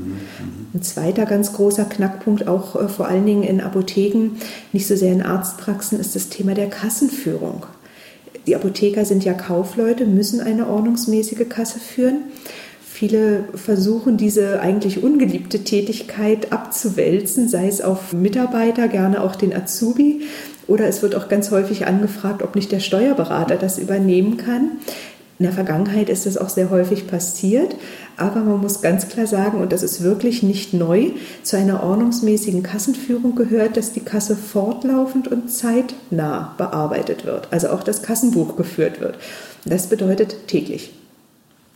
Ein 0.73 0.83
zweiter 0.83 1.25
ganz 1.25 1.53
großer 1.53 1.85
Knackpunkt, 1.85 2.47
auch 2.47 2.75
äh, 2.75 2.87
vor 2.87 3.07
allen 3.07 3.25
Dingen 3.25 3.43
in 3.43 3.59
Apotheken, 3.59 4.37
nicht 4.71 4.87
so 4.87 4.95
sehr 4.95 5.13
in 5.13 5.23
Arztpraxen, 5.23 5.99
ist 5.99 6.15
das 6.15 6.29
Thema 6.29 6.53
der 6.53 6.69
Kassenführung. 6.69 7.65
Die 8.47 8.55
Apotheker 8.55 9.05
sind 9.05 9.23
ja 9.23 9.33
Kaufleute, 9.33 10.05
müssen 10.05 10.39
eine 10.39 10.67
ordnungsmäßige 10.67 11.47
Kasse 11.49 11.79
führen. 11.79 12.19
Viele 12.81 13.45
versuchen, 13.55 14.17
diese 14.17 14.61
eigentlich 14.61 15.01
ungeliebte 15.01 15.63
Tätigkeit 15.63 16.51
abzuwälzen, 16.51 17.49
sei 17.49 17.67
es 17.67 17.81
auf 17.81 18.13
Mitarbeiter, 18.13 18.87
gerne 18.87 19.23
auch 19.23 19.35
den 19.35 19.55
Azubi. 19.55 20.21
Oder 20.71 20.87
es 20.87 21.01
wird 21.01 21.15
auch 21.15 21.27
ganz 21.27 21.51
häufig 21.51 21.85
angefragt, 21.85 22.41
ob 22.41 22.55
nicht 22.55 22.71
der 22.71 22.79
Steuerberater 22.79 23.57
das 23.57 23.77
übernehmen 23.77 24.37
kann. 24.37 24.77
In 25.37 25.43
der 25.43 25.51
Vergangenheit 25.51 26.07
ist 26.07 26.25
das 26.25 26.37
auch 26.37 26.47
sehr 26.47 26.69
häufig 26.69 27.07
passiert, 27.07 27.75
aber 28.15 28.39
man 28.39 28.61
muss 28.61 28.81
ganz 28.81 29.09
klar 29.09 29.27
sagen, 29.27 29.59
und 29.59 29.73
das 29.73 29.83
ist 29.83 30.01
wirklich 30.01 30.43
nicht 30.43 30.73
neu, 30.73 31.09
zu 31.43 31.57
einer 31.57 31.83
ordnungsmäßigen 31.83 32.63
Kassenführung 32.63 33.35
gehört, 33.35 33.75
dass 33.75 33.91
die 33.91 33.99
Kasse 33.99 34.37
fortlaufend 34.37 35.27
und 35.27 35.51
zeitnah 35.51 36.55
bearbeitet 36.57 37.25
wird, 37.25 37.49
also 37.51 37.67
auch 37.71 37.83
das 37.83 38.01
Kassenbuch 38.01 38.55
geführt 38.55 39.01
wird. 39.01 39.17
Das 39.65 39.87
bedeutet 39.87 40.47
täglich. 40.47 40.93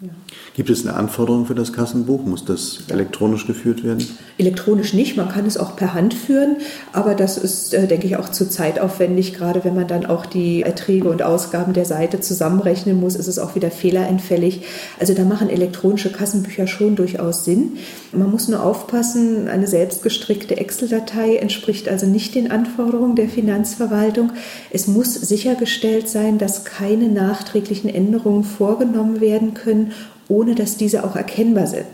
Ja. 0.02 0.10
Gibt 0.56 0.70
es 0.70 0.86
eine 0.86 0.98
Anforderung 0.98 1.46
für 1.46 1.56
das 1.56 1.72
Kassenbuch? 1.72 2.26
Muss 2.26 2.44
das 2.44 2.80
elektronisch 2.90 3.48
geführt 3.48 3.86
werden? 3.86 4.06
Elektronisch 4.38 4.94
nicht, 4.94 5.16
man 5.16 5.30
kann 5.30 5.46
es 5.46 5.56
auch 5.56 5.78
per 5.78 5.94
Hand 5.94 6.14
führen, 6.14 6.58
aber 6.92 7.16
das 7.16 7.38
ist, 7.38 7.74
äh, 7.74 7.88
denke 7.88 8.06
ich, 8.06 8.18
auch 8.18 8.28
zu 8.28 8.50
zeitaufwendig. 8.50 9.36
Gerade 9.36 9.64
wenn 9.64 9.74
man 9.74 9.88
dann 9.88 10.06
auch 10.06 10.26
die 10.26 10.64
Erträge 10.64 11.10
und 11.10 11.24
Ausgaben 11.24 11.72
der 11.72 11.86
Seite 11.86 12.20
zusammenrechnen 12.20 13.00
muss, 13.00 13.16
ist 13.16 13.28
es 13.28 13.40
auch 13.40 13.56
wieder 13.56 13.72
fehlerentfällig. 13.72 14.64
Also 15.00 15.14
da 15.14 15.24
machen 15.24 15.50
elektronische 15.50 16.12
Kassenbücher 16.12 16.68
schon 16.68 16.98
durchaus 16.98 17.46
Sinn. 17.46 17.78
Man 18.12 18.30
muss 18.30 18.50
nur 18.50 18.64
aufpassen, 18.64 19.48
eine 19.48 19.68
selbstgestrickte 19.68 20.58
Excel-Datei 20.58 21.38
entspricht 21.38 21.88
also 21.88 22.06
nicht 22.06 22.36
den 22.36 22.52
Anforderungen 22.52 23.16
der 23.16 23.30
Finanzverwaltung. 23.30 24.32
Es 24.72 24.88
muss 24.88 25.14
sichergestellt 25.14 26.10
sein, 26.10 26.38
dass 26.38 26.66
keine 26.66 27.08
nachträglichen 27.08 27.90
Änderungen 27.90 28.44
vorgenommen 28.44 29.22
werden 29.22 29.54
können 29.54 29.86
ohne 30.28 30.56
dass 30.56 30.78
diese 30.78 31.04
auch 31.04 31.16
erkennbar 31.16 31.68
sind. 31.68 31.86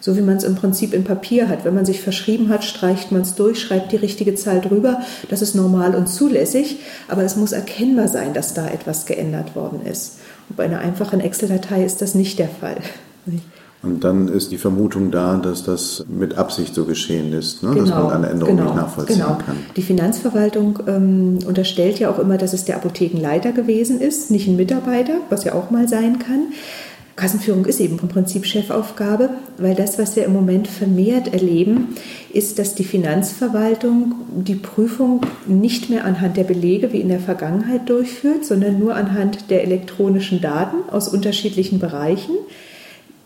So 0.00 0.16
wie 0.16 0.20
man 0.20 0.36
es 0.36 0.44
im 0.44 0.54
Prinzip 0.54 0.92
in 0.92 1.04
Papier 1.04 1.48
hat. 1.48 1.64
Wenn 1.64 1.74
man 1.74 1.86
sich 1.86 2.02
verschrieben 2.02 2.50
hat, 2.50 2.62
streicht 2.62 3.10
man 3.10 3.22
es 3.22 3.36
durch, 3.36 3.58
schreibt 3.58 3.90
die 3.90 3.96
richtige 3.96 4.34
Zahl 4.34 4.60
drüber. 4.60 5.00
Das 5.30 5.40
ist 5.40 5.54
normal 5.54 5.94
und 5.94 6.08
zulässig, 6.08 6.80
aber 7.08 7.22
es 7.22 7.36
muss 7.36 7.52
erkennbar 7.52 8.08
sein, 8.08 8.34
dass 8.34 8.52
da 8.52 8.68
etwas 8.68 9.06
geändert 9.06 9.56
worden 9.56 9.80
ist. 9.86 10.18
Und 10.50 10.56
bei 10.56 10.64
einer 10.64 10.80
einfachen 10.80 11.20
Excel-Datei 11.20 11.84
ist 11.84 12.02
das 12.02 12.14
nicht 12.14 12.38
der 12.38 12.50
Fall. 12.50 12.76
Und 13.84 14.02
dann 14.02 14.28
ist 14.28 14.50
die 14.50 14.56
Vermutung 14.56 15.10
da, 15.10 15.36
dass 15.36 15.62
das 15.64 16.04
mit 16.08 16.38
Absicht 16.38 16.74
so 16.74 16.84
geschehen 16.84 17.32
ist, 17.32 17.62
ne? 17.62 17.70
genau, 17.70 17.84
dass 17.84 17.94
man 17.94 18.12
eine 18.12 18.28
Änderung 18.30 18.56
genau, 18.56 18.70
nicht 18.70 18.76
nachvollziehen 18.76 19.16
genau. 19.18 19.38
kann. 19.44 19.56
Die 19.76 19.82
Finanzverwaltung 19.82 20.78
ähm, 20.86 21.38
unterstellt 21.46 21.98
ja 21.98 22.10
auch 22.10 22.18
immer, 22.18 22.38
dass 22.38 22.54
es 22.54 22.64
der 22.64 22.76
Apothekenleiter 22.76 23.52
gewesen 23.52 24.00
ist, 24.00 24.30
nicht 24.30 24.48
ein 24.48 24.56
Mitarbeiter, 24.56 25.18
was 25.28 25.44
ja 25.44 25.54
auch 25.54 25.70
mal 25.70 25.86
sein 25.86 26.18
kann. 26.18 26.52
Kassenführung 27.16 27.64
ist 27.66 27.80
eben 27.80 27.98
im 28.00 28.08
Prinzip 28.08 28.44
Chefaufgabe, 28.44 29.30
weil 29.58 29.74
das, 29.74 29.98
was 29.98 30.16
wir 30.16 30.24
im 30.24 30.32
Moment 30.32 30.66
vermehrt 30.66 31.32
erleben, 31.32 31.94
ist, 32.32 32.58
dass 32.58 32.74
die 32.74 32.84
Finanzverwaltung 32.84 34.14
die 34.34 34.56
Prüfung 34.56 35.20
nicht 35.46 35.90
mehr 35.90 36.04
anhand 36.04 36.36
der 36.36 36.44
Belege 36.44 36.92
wie 36.92 37.00
in 37.00 37.08
der 37.08 37.20
Vergangenheit 37.20 37.88
durchführt, 37.88 38.44
sondern 38.44 38.80
nur 38.80 38.96
anhand 38.96 39.50
der 39.50 39.62
elektronischen 39.62 40.40
Daten 40.40 40.88
aus 40.90 41.08
unterschiedlichen 41.08 41.78
Bereichen 41.78 42.32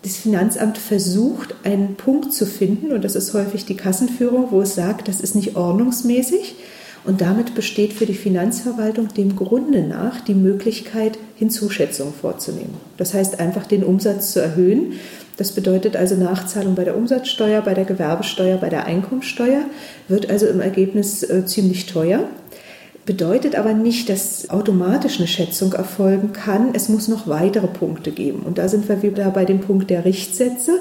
das 0.03 0.17
Finanzamt 0.17 0.79
versucht, 0.79 1.55
einen 1.65 1.97
Punkt 1.97 2.33
zu 2.33 2.47
finden, 2.47 2.93
und 2.93 3.05
das 3.05 3.17
ist 3.17 3.35
häufig 3.35 3.65
die 3.65 3.77
Kassenführung, 3.77 4.49
wo 4.51 4.61
es 4.61 4.75
sagt, 4.75 5.09
das 5.09 5.21
ist 5.21 5.35
nicht 5.35 5.57
ordnungsmäßig. 5.57 6.55
Und 7.09 7.23
damit 7.23 7.55
besteht 7.55 7.95
für 7.95 8.05
die 8.05 8.13
Finanzverwaltung 8.13 9.09
dem 9.09 9.35
Grunde 9.35 9.81
nach 9.81 10.21
die 10.21 10.35
Möglichkeit, 10.35 11.19
Hinzuschätzungen 11.37 12.13
vorzunehmen. 12.13 12.75
Das 12.99 13.15
heißt, 13.15 13.41
einfach 13.41 13.65
den 13.65 13.83
Umsatz 13.83 14.35
zu 14.35 14.43
erhöhen. 14.43 14.93
Das 15.39 15.53
bedeutet 15.53 15.97
also 15.97 16.17
Nachzahlung 16.17 16.75
bei 16.75 16.85
der 16.85 16.99
Umsatzsteuer, 16.99 17.63
bei 17.63 17.73
der 17.73 17.87
Gewerbesteuer, 17.87 18.59
bei 18.59 18.69
der 18.69 18.85
Einkommensteuer, 18.85 19.63
wird 20.09 20.29
also 20.29 20.49
im 20.49 20.61
Ergebnis 20.61 21.23
äh, 21.23 21.47
ziemlich 21.47 21.87
teuer 21.87 22.29
bedeutet 23.09 23.55
aber 23.57 23.73
nicht, 23.73 24.11
dass 24.11 24.51
automatisch 24.51 25.17
eine 25.17 25.27
Schätzung 25.27 25.73
erfolgen 25.73 26.35
kann. 26.35 26.75
Es 26.75 26.91
muss 26.91 27.09
noch 27.09 27.27
weitere 27.27 27.67
Punkte 27.67 28.13
geben. 28.13 28.41
Und 28.41 28.59
da 28.59 28.69
sind 28.69 28.87
wir 28.87 29.03
wieder 29.03 29.31
bei 29.31 29.47
dem 29.47 29.61
Punkt 29.61 29.89
der 29.89 30.05
Richtsätze. 30.05 30.81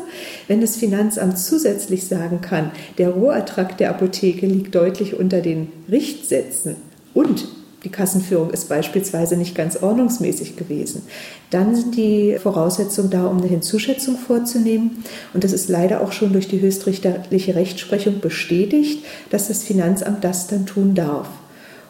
Wenn 0.50 0.60
das 0.60 0.76
Finanzamt 0.76 1.40
zusätzlich 1.40 2.06
sagen 2.06 2.42
kann, 2.42 2.72
der 2.98 3.12
Rohertrag 3.12 3.78
der 3.78 3.92
Apotheke 3.92 4.46
liegt 4.46 4.76
deutlich 4.76 5.18
unter 5.18 5.40
den 5.40 5.70
Richtsätzen 5.90 6.76
und 7.14 7.48
die 7.86 7.90
Kassenführung 7.90 8.50
ist 8.50 8.68
beispielsweise 8.68 9.38
nicht 9.38 9.56
ganz 9.56 9.82
ordnungsmäßig 9.82 10.58
gewesen. 10.58 11.04
Dann 11.50 11.78
sind 11.78 11.96
die 11.96 12.38
Voraussetzungen 12.38 13.10
da, 13.10 13.28
um 13.28 13.38
eine 13.38 13.48
Hinzuschätzung 13.48 14.18
vorzunehmen. 14.18 15.06
Und 15.34 15.46
das 15.46 15.54
ist 15.54 15.70
leider 15.70 16.02
auch 16.02 16.12
schon 16.12 16.34
durch 16.34 16.50
die 16.50 16.60
höchstrichterliche 16.60 17.56
Rechtsprechung 17.56 18.20
bestätigt, 18.20 19.06
dass 19.30 19.48
das 19.48 19.64
Finanzamt 19.64 20.26
das 20.26 20.48
dann 20.48 20.66
tun 20.66 20.94
darf. 20.94 21.30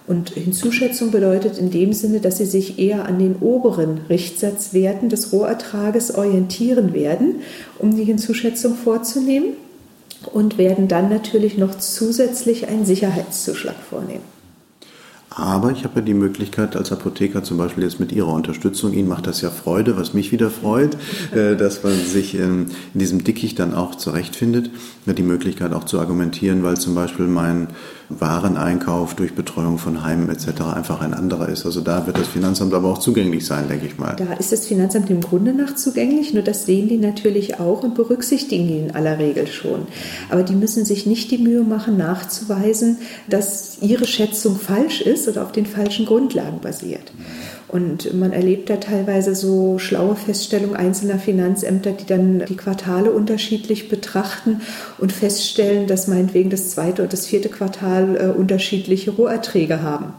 Und 0.07 0.29
Hinzuschätzung 0.29 1.11
bedeutet 1.11 1.57
in 1.57 1.69
dem 1.69 1.91
Sinne, 1.91 2.21
dass 2.21 2.37
sie 2.37 2.45
sich 2.45 2.79
eher 2.79 3.05
an 3.05 3.19
den 3.19 3.35
oberen 3.41 3.99
Richtsatzwerten 4.09 5.09
des 5.09 5.33
Rohertrages 5.33 6.15
orientieren 6.15 6.93
werden, 6.93 7.41
um 7.77 7.93
die 7.93 8.05
Hinzuschätzung 8.05 8.75
vorzunehmen 8.75 9.49
und 10.33 10.57
werden 10.57 10.87
dann 10.87 11.09
natürlich 11.09 11.57
noch 11.57 11.77
zusätzlich 11.77 12.69
einen 12.69 12.85
Sicherheitszuschlag 12.85 13.75
vornehmen. 13.89 14.23
Aber 15.29 15.71
ich 15.71 15.83
habe 15.83 15.99
ja 15.99 16.01
die 16.01 16.15
Möglichkeit 16.15 16.75
als 16.75 16.91
Apotheker 16.91 17.43
zum 17.43 17.57
Beispiel 17.57 17.83
jetzt 17.83 17.99
mit 17.99 18.11
Ihrer 18.11 18.33
Unterstützung, 18.33 18.93
Ihnen 18.93 19.07
macht 19.07 19.27
das 19.27 19.41
ja 19.41 19.51
Freude, 19.51 19.95
was 19.95 20.15
mich 20.15 20.31
wieder 20.31 20.49
freut, 20.49 20.97
äh, 21.31 21.55
dass 21.55 21.83
man 21.83 21.93
sich 21.93 22.33
in 22.33 22.71
diesem 22.95 23.23
Dickicht 23.23 23.59
dann 23.59 23.75
auch 23.75 23.93
zurechtfindet, 23.93 24.71
die 25.05 25.23
Möglichkeit 25.23 25.73
auch 25.73 25.83
zu 25.83 25.99
argumentieren, 25.99 26.63
weil 26.63 26.77
zum 26.77 26.95
Beispiel 26.95 27.27
mein 27.27 27.67
Wareneinkauf 28.09 29.15
durch 29.15 29.35
Betreuung 29.35 29.77
von 29.77 30.03
Heimen 30.03 30.29
etc. 30.29 30.61
einfach 30.73 31.01
ein 31.01 31.13
anderer 31.13 31.49
ist. 31.49 31.65
Also 31.65 31.81
da 31.81 32.05
wird 32.07 32.17
das 32.17 32.27
Finanzamt 32.27 32.73
aber 32.73 32.87
auch 32.89 32.99
zugänglich 32.99 33.45
sein, 33.45 33.67
denke 33.67 33.85
ich 33.85 33.97
mal. 33.97 34.15
Da 34.15 34.33
ist 34.33 34.51
das 34.51 34.65
Finanzamt 34.65 35.09
im 35.09 35.21
Grunde 35.21 35.53
nach 35.53 35.75
zugänglich, 35.75 36.33
nur 36.33 36.43
das 36.43 36.65
sehen 36.65 36.87
die 36.87 36.97
natürlich 36.97 37.59
auch 37.59 37.83
und 37.83 37.95
berücksichtigen 37.95 38.67
die 38.67 38.79
in 38.79 38.95
aller 38.95 39.19
Regel 39.19 39.47
schon. 39.47 39.87
Aber 40.29 40.43
die 40.43 40.55
müssen 40.55 40.85
sich 40.85 41.05
nicht 41.05 41.31
die 41.31 41.37
Mühe 41.37 41.63
machen, 41.63 41.97
nachzuweisen, 41.97 42.97
dass 43.29 43.79
ihre 43.81 44.07
Schätzung 44.07 44.57
falsch 44.57 45.01
ist 45.01 45.27
oder 45.27 45.43
auf 45.43 45.51
den 45.51 45.65
falschen 45.65 46.05
Grundlagen 46.05 46.59
basiert. 46.59 47.11
Und 47.67 48.13
man 48.13 48.31
erlebt 48.31 48.69
da 48.69 48.77
teilweise 48.77 49.35
so 49.35 49.77
schlaue 49.77 50.15
Feststellungen 50.15 50.77
einzelner 50.77 51.19
Finanzämter, 51.19 51.91
die 51.91 52.05
dann 52.05 52.45
die 52.47 52.55
Quartale 52.55 53.11
unterschiedlich 53.11 53.89
betrachten 53.89 54.61
und 54.97 55.11
feststellen, 55.11 55.85
dass 55.85 56.07
meinetwegen 56.07 56.49
das 56.49 56.69
zweite 56.69 57.03
und 57.03 57.11
das 57.11 57.25
vierte 57.25 57.49
Quartal 57.49 58.15
äh, 58.15 58.39
unterschiedliche 58.39 59.11
Roherträge 59.11 59.81
haben. 59.81 60.13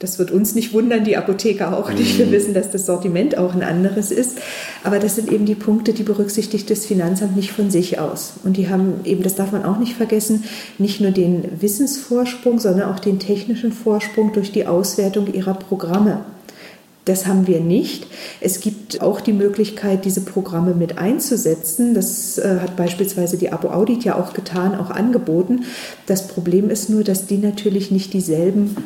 Das 0.00 0.18
wird 0.18 0.32
uns 0.32 0.54
nicht 0.54 0.74
wundern, 0.74 1.04
die 1.04 1.16
Apotheker 1.16 1.78
auch 1.78 1.90
nicht. 1.90 2.18
Wir 2.18 2.26
mhm. 2.26 2.32
wissen, 2.32 2.52
dass 2.52 2.70
das 2.70 2.84
Sortiment 2.84 3.38
auch 3.38 3.54
ein 3.54 3.62
anderes 3.62 4.10
ist. 4.10 4.38
Aber 4.82 4.98
das 4.98 5.14
sind 5.14 5.32
eben 5.32 5.46
die 5.46 5.54
Punkte, 5.54 5.94
die 5.94 6.02
berücksichtigt 6.02 6.68
das 6.68 6.84
Finanzamt 6.84 7.36
nicht 7.36 7.52
von 7.52 7.70
sich 7.70 7.98
aus. 7.98 8.34
Und 8.44 8.58
die 8.58 8.68
haben 8.68 9.00
eben, 9.04 9.22
das 9.22 9.36
darf 9.36 9.52
man 9.52 9.64
auch 9.64 9.78
nicht 9.78 9.94
vergessen, 9.94 10.44
nicht 10.76 11.00
nur 11.00 11.12
den 11.12 11.62
Wissensvorsprung, 11.62 12.58
sondern 12.58 12.90
auch 12.92 12.98
den 12.98 13.18
technischen 13.18 13.72
Vorsprung 13.72 14.34
durch 14.34 14.52
die 14.52 14.66
Auswertung 14.66 15.32
ihrer 15.32 15.54
Programme. 15.54 16.20
Das 17.04 17.26
haben 17.26 17.46
wir 17.46 17.60
nicht. 17.60 18.06
Es 18.40 18.60
gibt 18.60 19.02
auch 19.02 19.20
die 19.20 19.34
Möglichkeit, 19.34 20.04
diese 20.06 20.22
Programme 20.22 20.74
mit 20.74 20.96
einzusetzen. 20.98 21.92
Das 21.94 22.38
äh, 22.38 22.60
hat 22.60 22.76
beispielsweise 22.76 23.36
die 23.36 23.52
Abo 23.52 23.68
Audit 23.68 24.04
ja 24.04 24.16
auch 24.16 24.32
getan, 24.32 24.74
auch 24.74 24.90
angeboten. 24.90 25.64
Das 26.06 26.28
Problem 26.28 26.70
ist 26.70 26.88
nur, 26.88 27.04
dass 27.04 27.26
die 27.26 27.38
natürlich 27.38 27.90
nicht 27.90 28.14
dieselben 28.14 28.76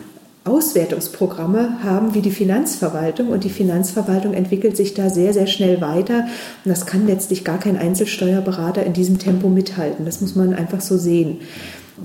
Auswertungsprogramme 0.48 1.82
haben 1.84 2.14
wie 2.14 2.22
die 2.22 2.30
Finanzverwaltung 2.30 3.28
und 3.28 3.44
die 3.44 3.50
Finanzverwaltung 3.50 4.32
entwickelt 4.32 4.76
sich 4.76 4.94
da 4.94 5.10
sehr, 5.10 5.34
sehr 5.34 5.46
schnell 5.46 5.80
weiter 5.80 6.26
und 6.64 6.70
das 6.70 6.86
kann 6.86 7.06
letztlich 7.06 7.44
gar 7.44 7.58
kein 7.58 7.76
Einzelsteuerberater 7.76 8.82
in 8.84 8.94
diesem 8.94 9.18
Tempo 9.18 9.48
mithalten. 9.48 10.06
Das 10.06 10.20
muss 10.20 10.34
man 10.34 10.54
einfach 10.54 10.80
so 10.80 10.96
sehen. 10.96 11.38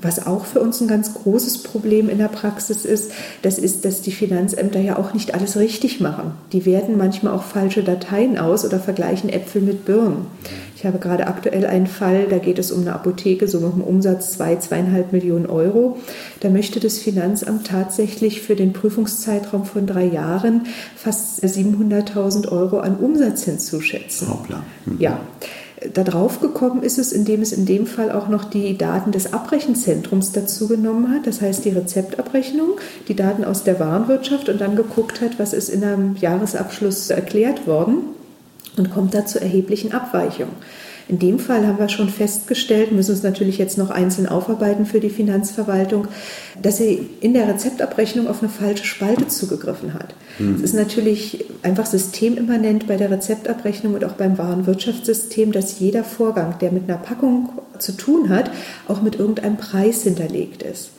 Was 0.01 0.25
auch 0.25 0.45
für 0.45 0.59
uns 0.59 0.81
ein 0.81 0.87
ganz 0.87 1.13
großes 1.13 1.63
Problem 1.63 2.09
in 2.09 2.17
der 2.17 2.27
Praxis 2.27 2.85
ist, 2.85 3.11
das 3.41 3.57
ist, 3.57 3.85
dass 3.85 4.01
die 4.01 4.11
Finanzämter 4.11 4.79
ja 4.79 4.97
auch 4.97 5.13
nicht 5.13 5.33
alles 5.35 5.57
richtig 5.57 5.99
machen. 5.99 6.31
Die 6.51 6.65
werten 6.65 6.97
manchmal 6.97 7.33
auch 7.33 7.43
falsche 7.43 7.83
Dateien 7.83 8.37
aus 8.37 8.65
oder 8.65 8.79
vergleichen 8.79 9.29
Äpfel 9.29 9.61
mit 9.61 9.85
Birnen. 9.85 10.25
Ich 10.75 10.85
habe 10.85 10.99
gerade 10.99 11.27
aktuell 11.27 11.65
einen 11.65 11.87
Fall, 11.87 12.25
da 12.29 12.39
geht 12.39 12.59
es 12.59 12.71
um 12.71 12.81
eine 12.81 12.93
Apotheke, 12.93 13.47
so 13.47 13.61
mit 13.61 13.71
einem 13.71 13.81
Umsatz 13.83 14.33
zwei, 14.33 14.57
zweieinhalb 14.57 15.13
Millionen 15.13 15.45
Euro. 15.45 15.97
Da 16.41 16.49
möchte 16.49 16.81
das 16.81 16.97
Finanzamt 16.97 17.67
tatsächlich 17.67 18.41
für 18.41 18.57
den 18.57 18.73
Prüfungszeitraum 18.73 19.65
von 19.65 19.87
drei 19.87 20.05
Jahren 20.05 20.67
fast 20.97 21.41
700.000 21.41 22.49
Euro 22.49 22.79
an 22.79 22.97
Umsatz 22.97 23.43
hinzuschätzen. 23.43 24.29
Hoppla. 24.29 24.63
Mhm. 24.85 24.99
Ja. 24.99 25.21
Darauf 25.93 26.39
gekommen 26.39 26.83
ist 26.83 26.99
es, 26.99 27.11
indem 27.11 27.41
es 27.41 27.51
in 27.51 27.65
dem 27.65 27.87
Fall 27.87 28.11
auch 28.11 28.27
noch 28.27 28.45
die 28.45 28.77
Daten 28.77 29.11
des 29.11 29.33
Abbrechenzentrums 29.33 30.31
dazu 30.31 30.67
genommen 30.67 31.13
hat, 31.13 31.27
das 31.27 31.41
heißt 31.41 31.65
die 31.65 31.69
Rezeptabrechnung, 31.69 32.77
die 33.07 33.15
Daten 33.15 33.43
aus 33.43 33.63
der 33.63 33.79
Warenwirtschaft 33.79 34.49
und 34.49 34.61
dann 34.61 34.75
geguckt 34.75 35.21
hat, 35.21 35.39
was 35.39 35.53
ist 35.53 35.69
in 35.69 35.83
einem 35.83 36.15
Jahresabschluss 36.15 37.09
erklärt 37.09 37.67
worden 37.67 38.03
und 38.77 38.91
kommt 38.91 39.13
da 39.13 39.25
zu 39.25 39.41
erheblichen 39.41 39.93
Abweichungen. 39.93 40.53
In 41.09 41.19
dem 41.19 41.37
Fall 41.37 41.67
haben 41.67 41.79
wir 41.79 41.89
schon 41.89 42.09
festgestellt, 42.09 42.91
müssen 42.91 43.11
uns 43.11 43.23
natürlich 43.23 43.57
jetzt 43.57 43.77
noch 43.77 43.89
einzeln 43.89 44.27
aufarbeiten 44.27 44.85
für 44.85 45.01
die 45.01 45.09
Finanzverwaltung, 45.09 46.07
dass 46.61 46.77
sie 46.77 47.09
in 47.19 47.33
der 47.33 47.47
Rezeptabrechnung 47.47 48.27
auf 48.27 48.41
eine 48.41 48.49
falsche 48.49 48.85
Spalte 48.85 49.27
zugegriffen 49.27 49.93
hat. 49.93 50.15
Mhm. 50.39 50.55
Es 50.55 50.61
ist 50.61 50.75
natürlich 50.75 51.45
einfach 51.61 51.85
systemimmanent 51.85 52.87
bei 52.87 52.95
der 52.95 53.11
Rezeptabrechnung 53.11 53.95
und 53.95 54.05
auch 54.05 54.13
beim 54.13 54.37
Warenwirtschaftssystem, 54.37 55.51
dass 55.51 55.79
jeder 55.79 56.05
Vorgang, 56.05 56.57
der 56.59 56.71
mit 56.71 56.89
einer 56.89 56.97
Packung 56.97 57.49
zu 57.79 57.91
tun 57.91 58.29
hat, 58.29 58.49
auch 58.87 59.01
mit 59.01 59.15
irgendeinem 59.15 59.57
Preis 59.57 60.03
hinterlegt 60.03 60.63
ist. 60.63 60.91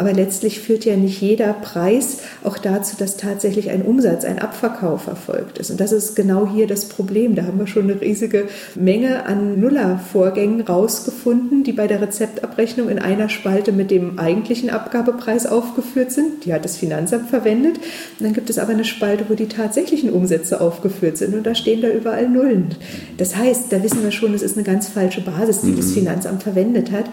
Aber 0.00 0.14
letztlich 0.14 0.60
führt 0.60 0.86
ja 0.86 0.96
nicht 0.96 1.20
jeder 1.20 1.52
Preis 1.52 2.20
auch 2.42 2.56
dazu, 2.56 2.96
dass 2.96 3.18
tatsächlich 3.18 3.68
ein 3.68 3.82
Umsatz, 3.82 4.24
ein 4.24 4.38
Abverkauf 4.38 5.06
erfolgt 5.06 5.58
ist. 5.58 5.70
Und 5.70 5.78
das 5.78 5.92
ist 5.92 6.16
genau 6.16 6.48
hier 6.50 6.66
das 6.66 6.86
Problem. 6.86 7.34
Da 7.34 7.42
haben 7.42 7.58
wir 7.58 7.66
schon 7.66 7.82
eine 7.82 8.00
riesige 8.00 8.48
Menge 8.74 9.26
an 9.26 9.60
Nullervorgängen 9.60 10.62
rausgefunden, 10.62 11.64
die 11.64 11.74
bei 11.74 11.86
der 11.86 12.00
Rezeptabrechnung 12.00 12.88
in 12.88 12.98
einer 12.98 13.28
Spalte 13.28 13.72
mit 13.72 13.90
dem 13.90 14.18
eigentlichen 14.18 14.70
Abgabepreis 14.70 15.44
aufgeführt 15.46 16.12
sind. 16.12 16.46
Die 16.46 16.54
hat 16.54 16.64
das 16.64 16.78
Finanzamt 16.78 17.28
verwendet. 17.28 17.76
Und 17.76 18.24
dann 18.24 18.32
gibt 18.32 18.48
es 18.48 18.56
aber 18.56 18.72
eine 18.72 18.86
Spalte, 18.86 19.26
wo 19.28 19.34
die 19.34 19.48
tatsächlichen 19.48 20.08
Umsätze 20.08 20.62
aufgeführt 20.62 21.18
sind. 21.18 21.34
Und 21.34 21.44
da 21.44 21.54
stehen 21.54 21.82
da 21.82 21.90
überall 21.90 22.26
Nullen. 22.26 22.74
Das 23.18 23.36
heißt, 23.36 23.70
da 23.70 23.82
wissen 23.82 24.02
wir 24.02 24.12
schon, 24.12 24.32
es 24.32 24.40
ist 24.40 24.56
eine 24.56 24.64
ganz 24.64 24.88
falsche 24.88 25.20
Basis, 25.20 25.60
die 25.60 25.76
das 25.76 25.88
mhm. 25.88 25.94
Finanzamt 25.94 26.42
verwendet 26.42 26.90
hat. 26.90 27.04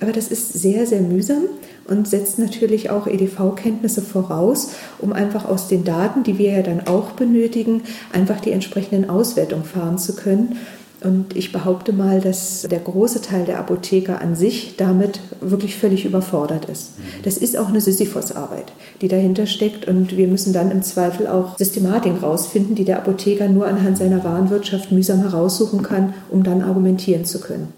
Aber 0.00 0.12
das 0.12 0.28
ist 0.28 0.52
sehr, 0.52 0.86
sehr 0.86 1.00
mühsam 1.00 1.44
und 1.86 2.08
setzt 2.08 2.38
natürlich 2.38 2.90
auch 2.90 3.06
EDV-Kenntnisse 3.06 4.02
voraus, 4.02 4.70
um 4.98 5.12
einfach 5.12 5.44
aus 5.44 5.68
den 5.68 5.84
Daten, 5.84 6.22
die 6.22 6.38
wir 6.38 6.52
ja 6.52 6.62
dann 6.62 6.86
auch 6.86 7.12
benötigen, 7.12 7.82
einfach 8.12 8.40
die 8.40 8.52
entsprechenden 8.52 9.10
Auswertungen 9.10 9.64
fahren 9.64 9.98
zu 9.98 10.14
können. 10.14 10.56
Und 11.04 11.36
ich 11.36 11.52
behaupte 11.52 11.92
mal, 11.92 12.22
dass 12.22 12.62
der 12.62 12.78
große 12.78 13.20
Teil 13.20 13.44
der 13.44 13.58
Apotheker 13.58 14.22
an 14.22 14.34
sich 14.34 14.76
damit 14.78 15.20
wirklich 15.42 15.76
völlig 15.76 16.06
überfordert 16.06 16.64
ist. 16.64 16.92
Das 17.24 17.36
ist 17.36 17.58
auch 17.58 17.68
eine 17.68 17.82
Sisyphos-Arbeit, 17.82 18.72
die 19.02 19.08
dahinter 19.08 19.46
steckt. 19.46 19.86
Und 19.86 20.16
wir 20.16 20.26
müssen 20.28 20.54
dann 20.54 20.70
im 20.70 20.82
Zweifel 20.82 21.26
auch 21.26 21.58
Systematiken 21.58 22.20
rausfinden, 22.20 22.74
die 22.74 22.86
der 22.86 22.96
Apotheker 22.96 23.48
nur 23.48 23.66
anhand 23.66 23.98
seiner 23.98 24.24
Warenwirtschaft 24.24 24.92
mühsam 24.92 25.20
heraussuchen 25.20 25.82
kann, 25.82 26.14
um 26.30 26.42
dann 26.42 26.62
argumentieren 26.62 27.26
zu 27.26 27.38
können. 27.38 27.74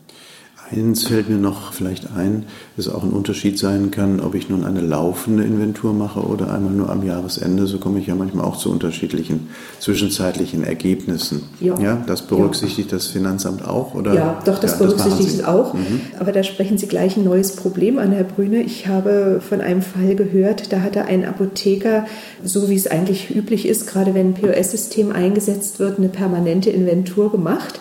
Eins 0.69 1.07
fällt 1.07 1.29
mir 1.29 1.37
noch 1.37 1.73
vielleicht 1.73 2.11
ein, 2.17 2.47
dass 2.77 2.89
auch 2.89 3.05
ein 3.05 3.11
Unterschied 3.11 3.57
sein 3.57 3.93
kann, 3.93 4.19
ob 4.19 4.35
ich 4.35 4.49
nun 4.49 4.65
eine 4.65 4.81
laufende 4.81 5.45
Inventur 5.45 5.93
mache 5.93 6.21
oder 6.21 6.53
einmal 6.53 6.73
nur 6.73 6.91
am 6.91 7.05
Jahresende. 7.07 7.67
So 7.69 7.79
komme 7.79 8.01
ich 8.01 8.09
ja 8.09 8.17
manchmal 8.17 8.45
auch 8.45 8.57
zu 8.57 8.71
unterschiedlichen 8.71 9.49
zwischenzeitlichen 9.79 10.65
Ergebnissen. 10.65 11.43
Ja, 11.61 11.79
ja 11.79 12.03
das 12.07 12.23
berücksichtigt 12.23 12.91
ja. 12.91 12.97
das 12.97 13.07
Finanzamt 13.07 13.65
auch? 13.65 13.95
Oder? 13.95 14.15
Ja, 14.15 14.43
doch, 14.45 14.59
das 14.59 14.73
ja, 14.73 14.79
berücksichtigt 14.79 15.35
es 15.35 15.45
auch. 15.45 15.75
Mhm. 15.75 16.01
Aber 16.19 16.33
da 16.33 16.43
sprechen 16.43 16.79
Sie 16.79 16.89
gleich 16.89 17.17
ein 17.17 17.25
neues 17.25 17.55
Problem 17.55 17.99
an, 17.99 18.11
Herr 18.11 18.25
Brüne. 18.25 18.63
Ich 18.63 18.89
habe 18.89 19.41
von 19.47 19.61
einem 19.61 19.83
Fall 19.83 20.17
gehört, 20.17 20.73
da 20.73 20.81
hatte 20.81 21.05
ein 21.05 21.25
Apotheker, 21.25 22.07
so 22.43 22.69
wie 22.69 22.77
es 22.77 22.89
eigentlich 22.89 23.35
üblich 23.35 23.69
ist, 23.69 23.87
gerade 23.87 24.15
wenn 24.15 24.31
ein 24.31 24.35
POS-System 24.35 25.13
eingesetzt 25.13 25.79
wird, 25.79 25.99
eine 25.99 26.09
permanente 26.09 26.71
Inventur 26.71 27.31
gemacht 27.31 27.81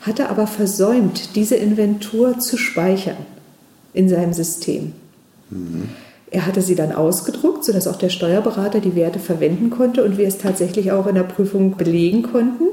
hatte 0.00 0.30
aber 0.30 0.46
versäumt, 0.46 1.36
diese 1.36 1.56
Inventur 1.56 2.38
zu 2.38 2.56
speichern 2.56 3.18
in 3.92 4.08
seinem 4.08 4.32
System. 4.32 4.92
Mhm. 5.50 5.88
Er 6.30 6.46
hatte 6.46 6.62
sie 6.62 6.76
dann 6.76 6.92
ausgedruckt, 6.92 7.64
sodass 7.64 7.88
auch 7.88 7.96
der 7.96 8.08
Steuerberater 8.08 8.80
die 8.80 8.94
Werte 8.94 9.18
verwenden 9.18 9.70
konnte 9.70 10.04
und 10.04 10.16
wir 10.16 10.28
es 10.28 10.38
tatsächlich 10.38 10.92
auch 10.92 11.06
in 11.06 11.16
der 11.16 11.24
Prüfung 11.24 11.76
belegen 11.76 12.22
konnten. 12.22 12.64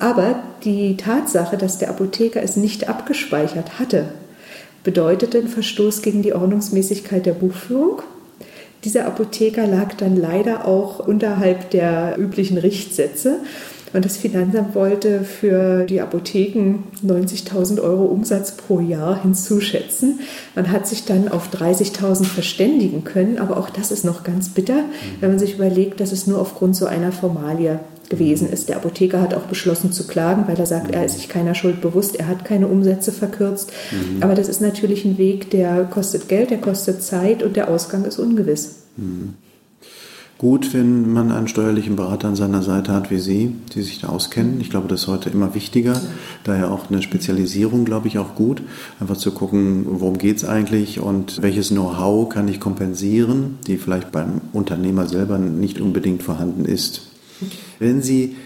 Aber 0.00 0.42
die 0.64 0.96
Tatsache, 0.96 1.56
dass 1.56 1.78
der 1.78 1.90
Apotheker 1.90 2.42
es 2.42 2.56
nicht 2.56 2.88
abgespeichert 2.88 3.78
hatte, 3.78 4.06
bedeutete 4.82 5.38
einen 5.38 5.48
Verstoß 5.48 6.02
gegen 6.02 6.22
die 6.22 6.32
Ordnungsmäßigkeit 6.32 7.24
der 7.24 7.34
Buchführung. 7.34 8.02
Dieser 8.84 9.06
Apotheker 9.06 9.66
lag 9.66 9.94
dann 9.94 10.16
leider 10.16 10.66
auch 10.66 11.00
unterhalb 11.00 11.70
der 11.70 12.16
üblichen 12.18 12.58
Richtsätze 12.58 13.38
und 13.92 14.04
das 14.04 14.16
Finanzamt 14.16 14.74
wollte 14.74 15.24
für 15.24 15.84
die 15.84 16.00
Apotheken 16.00 16.84
90.000 17.04 17.80
Euro 17.80 18.04
Umsatz 18.04 18.52
pro 18.52 18.80
Jahr 18.80 19.22
hinzuschätzen. 19.22 20.20
Man 20.54 20.70
hat 20.70 20.86
sich 20.86 21.04
dann 21.04 21.28
auf 21.28 21.50
30.000 21.50 22.24
verständigen 22.24 23.04
können, 23.04 23.38
aber 23.38 23.56
auch 23.56 23.70
das 23.70 23.90
ist 23.90 24.04
noch 24.04 24.24
ganz 24.24 24.50
bitter, 24.50 24.84
wenn 25.20 25.30
man 25.30 25.38
sich 25.38 25.54
überlegt, 25.54 26.00
dass 26.00 26.12
es 26.12 26.26
nur 26.26 26.40
aufgrund 26.40 26.76
so 26.76 26.86
einer 26.86 27.12
Formalie 27.12 27.80
gewesen 28.08 28.50
ist. 28.50 28.68
Der 28.68 28.76
Apotheker 28.76 29.20
hat 29.20 29.34
auch 29.34 29.42
beschlossen 29.42 29.92
zu 29.92 30.06
klagen, 30.06 30.44
weil 30.46 30.58
er 30.58 30.66
sagt, 30.66 30.94
er 30.94 31.04
ist 31.04 31.16
sich 31.16 31.28
keiner 31.28 31.54
Schuld 31.54 31.80
bewusst, 31.80 32.16
er 32.16 32.26
hat 32.26 32.44
keine 32.44 32.66
Umsätze 32.66 33.12
verkürzt. 33.12 33.70
Mhm. 33.90 34.22
Aber 34.22 34.34
das 34.34 34.48
ist 34.48 34.60
natürlich 34.60 35.04
ein 35.04 35.18
Weg, 35.18 35.50
der 35.50 35.84
kostet 35.84 36.28
Geld, 36.28 36.50
der 36.50 36.58
kostet 36.58 37.02
Zeit 37.02 37.42
und 37.42 37.56
der 37.56 37.68
Ausgang 37.68 38.04
ist 38.04 38.18
ungewiss. 38.18 38.76
Mhm 38.96 39.34
gut, 40.38 40.72
wenn 40.72 41.12
man 41.12 41.32
einen 41.32 41.48
steuerlichen 41.48 41.96
Berater 41.96 42.28
an 42.28 42.36
seiner 42.36 42.62
Seite 42.62 42.92
hat 42.92 43.10
wie 43.10 43.18
Sie, 43.18 43.56
die 43.74 43.82
sich 43.82 44.00
da 44.00 44.08
auskennen. 44.08 44.60
Ich 44.60 44.70
glaube, 44.70 44.86
das 44.86 45.02
ist 45.02 45.08
heute 45.08 45.30
immer 45.30 45.54
wichtiger. 45.54 46.00
Daher 46.44 46.70
auch 46.70 46.88
eine 46.88 47.02
Spezialisierung, 47.02 47.84
glaube 47.84 48.06
ich, 48.06 48.18
auch 48.18 48.36
gut. 48.36 48.62
Einfach 49.00 49.16
zu 49.16 49.32
gucken, 49.32 49.84
worum 49.88 50.16
geht 50.16 50.36
es 50.36 50.44
eigentlich 50.44 51.00
und 51.00 51.42
welches 51.42 51.70
Know-how 51.70 52.28
kann 52.28 52.46
ich 52.46 52.60
kompensieren, 52.60 53.58
die 53.66 53.78
vielleicht 53.78 54.12
beim 54.12 54.40
Unternehmer 54.52 55.08
selber 55.08 55.38
nicht 55.38 55.80
unbedingt 55.80 56.22
vorhanden 56.22 56.64
ist. 56.64 57.02
Wenn 57.80 58.00
Sie 58.00 58.36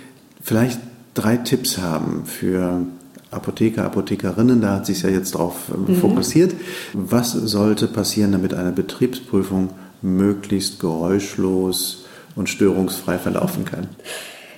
vielleicht 0.42 0.80
drei 1.12 1.36
Tipps 1.36 1.76
haben 1.76 2.24
für 2.24 2.86
Apotheker, 3.30 3.84
Apothekerinnen, 3.84 4.62
da 4.62 4.74
hat 4.76 4.86
sich 4.86 5.02
ja 5.02 5.10
jetzt 5.10 5.32
drauf 5.32 5.70
mhm. 5.86 5.96
fokussiert. 5.96 6.54
Was 6.94 7.32
sollte 7.32 7.86
passieren, 7.86 8.32
damit 8.32 8.54
eine 8.54 8.72
Betriebsprüfung 8.72 9.70
möglichst 10.02 10.80
geräuschlos 10.80 12.04
und 12.34 12.48
störungsfrei 12.48 13.18
verlaufen 13.18 13.64
kann? 13.64 13.88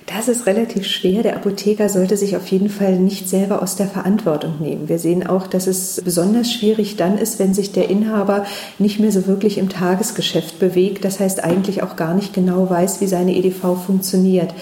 Das 0.07 0.27
ist 0.27 0.45
relativ 0.45 0.85
schwer. 0.85 1.23
Der 1.23 1.35
Apotheker 1.35 1.89
sollte 1.89 2.15
sich 2.15 2.37
auf 2.37 2.45
jeden 2.47 2.69
Fall 2.69 2.99
nicht 2.99 3.27
selber 3.27 3.63
aus 3.63 3.75
der 3.75 3.87
Verantwortung 3.87 4.59
nehmen. 4.59 4.87
Wir 4.87 4.99
sehen 4.99 5.25
auch, 5.25 5.47
dass 5.47 5.65
es 5.65 5.99
besonders 6.05 6.51
schwierig 6.51 6.95
dann 6.95 7.17
ist, 7.17 7.39
wenn 7.39 7.55
sich 7.55 7.71
der 7.71 7.89
Inhaber 7.89 8.45
nicht 8.77 8.99
mehr 8.99 9.11
so 9.11 9.25
wirklich 9.25 9.57
im 9.57 9.67
Tagesgeschäft 9.67 10.59
bewegt. 10.59 11.05
Das 11.05 11.19
heißt 11.19 11.43
eigentlich 11.43 11.81
auch 11.81 11.95
gar 11.95 12.13
nicht 12.13 12.33
genau 12.35 12.69
weiß, 12.69 13.01
wie 13.01 13.07
seine 13.07 13.35
EDV 13.35 13.77
funktioniert. 13.83 14.53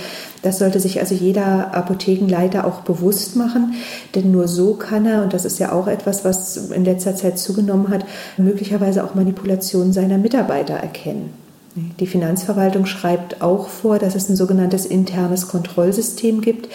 Das 0.44 0.60
sollte 0.60 0.80
sich 0.80 1.02
also 1.02 1.14
jeder 1.14 1.74
Apothekenleiter 1.74 2.66
auch 2.66 2.82
bewusst 2.82 3.36
machen, 3.36 3.74
denn 4.16 4.32
nur 4.32 4.48
so 4.48 4.76
kann 4.76 5.06
er, 5.06 5.24
und 5.24 5.34
das 5.34 5.44
ist 5.44 5.60
ja 5.60 5.74
auch 5.74 5.88
etwas, 5.88 6.24
was 6.24 6.56
in 6.56 6.86
letzter 6.86 7.16
Zeit 7.16 7.38
zugenommen 7.38 7.90
hat, 7.90 8.06
möglicherweise 8.38 9.04
auch 9.04 9.16
Manipulationen 9.16 9.92
seiner 9.92 10.18
Mitarbeiter 10.18 10.76
erkennen. 10.76 11.43
Die 11.76 12.06
Finanzverwaltung 12.06 12.86
schreibt 12.86 13.42
auch 13.42 13.68
vor, 13.68 13.98
dass 13.98 14.14
es 14.14 14.30
ein 14.30 14.36
sogenanntes 14.36 14.86
internes 14.86 15.48
Kontrollsystem 15.48 16.42
gibt. 16.42 16.70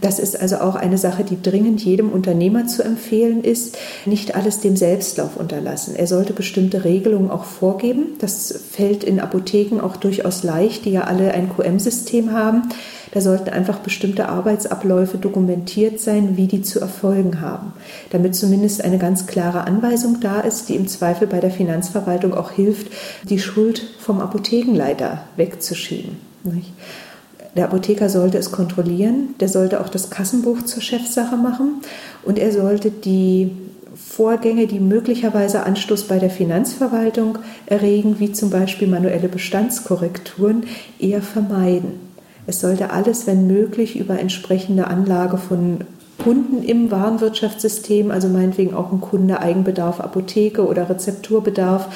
Das 0.00 0.18
ist 0.18 0.40
also 0.40 0.58
auch 0.58 0.74
eine 0.74 0.96
Sache, 0.96 1.22
die 1.22 1.40
dringend 1.42 1.84
jedem 1.84 2.10
Unternehmer 2.10 2.66
zu 2.66 2.82
empfehlen 2.82 3.44
ist. 3.44 3.76
Nicht 4.06 4.36
alles 4.36 4.60
dem 4.60 4.74
Selbstlauf 4.74 5.36
unterlassen. 5.36 5.96
Er 5.96 6.06
sollte 6.06 6.32
bestimmte 6.32 6.84
Regelungen 6.84 7.30
auch 7.30 7.44
vorgeben. 7.44 8.14
Das 8.20 8.54
fällt 8.70 9.04
in 9.04 9.20
Apotheken 9.20 9.80
auch 9.82 9.96
durchaus 9.96 10.42
leicht, 10.44 10.86
die 10.86 10.92
ja 10.92 11.02
alle 11.02 11.32
ein 11.32 11.50
QM-System 11.54 12.32
haben. 12.32 12.70
Da 13.12 13.20
sollten 13.20 13.48
einfach 13.48 13.78
bestimmte 13.78 14.28
Arbeitsabläufe 14.28 15.18
dokumentiert 15.18 16.00
sein, 16.00 16.36
wie 16.36 16.46
die 16.46 16.62
zu 16.62 16.80
erfolgen 16.80 17.40
haben, 17.40 17.72
damit 18.10 18.34
zumindest 18.34 18.84
eine 18.84 18.98
ganz 18.98 19.26
klare 19.26 19.66
Anweisung 19.66 20.20
da 20.20 20.40
ist, 20.40 20.68
die 20.68 20.76
im 20.76 20.88
Zweifel 20.88 21.26
bei 21.26 21.40
der 21.40 21.50
Finanzverwaltung 21.50 22.34
auch 22.34 22.50
hilft, 22.50 22.88
die 23.24 23.38
Schuld 23.38 23.82
vom 23.98 24.20
Apothekenleiter 24.20 25.22
wegzuschieben. 25.36 26.18
Der 27.56 27.64
Apotheker 27.64 28.08
sollte 28.08 28.38
es 28.38 28.52
kontrollieren, 28.52 29.34
der 29.40 29.48
sollte 29.48 29.80
auch 29.80 29.88
das 29.88 30.10
Kassenbuch 30.10 30.62
zur 30.62 30.82
Chefsache 30.82 31.36
machen 31.36 31.80
und 32.24 32.38
er 32.38 32.52
sollte 32.52 32.90
die 32.90 33.50
Vorgänge, 33.96 34.66
die 34.66 34.78
möglicherweise 34.78 35.64
Anstoß 35.64 36.04
bei 36.04 36.18
der 36.18 36.30
Finanzverwaltung 36.30 37.38
erregen, 37.66 38.20
wie 38.20 38.32
zum 38.32 38.50
Beispiel 38.50 38.86
manuelle 38.86 39.28
Bestandskorrekturen, 39.28 40.64
eher 41.00 41.20
vermeiden. 41.20 42.07
Es 42.48 42.60
sollte 42.60 42.88
alles, 42.88 43.26
wenn 43.26 43.46
möglich, 43.46 43.98
über 43.98 44.18
entsprechende 44.18 44.86
Anlage 44.86 45.36
von 45.36 45.84
Kunden 46.16 46.62
im 46.62 46.90
Warenwirtschaftssystem, 46.90 48.10
also 48.10 48.28
meinetwegen 48.28 48.72
auch 48.72 48.90
ein 48.90 49.02
Kunde 49.02 49.40
Eigenbedarf, 49.40 50.00
Apotheke 50.00 50.66
oder 50.66 50.88
Rezepturbedarf, 50.88 51.88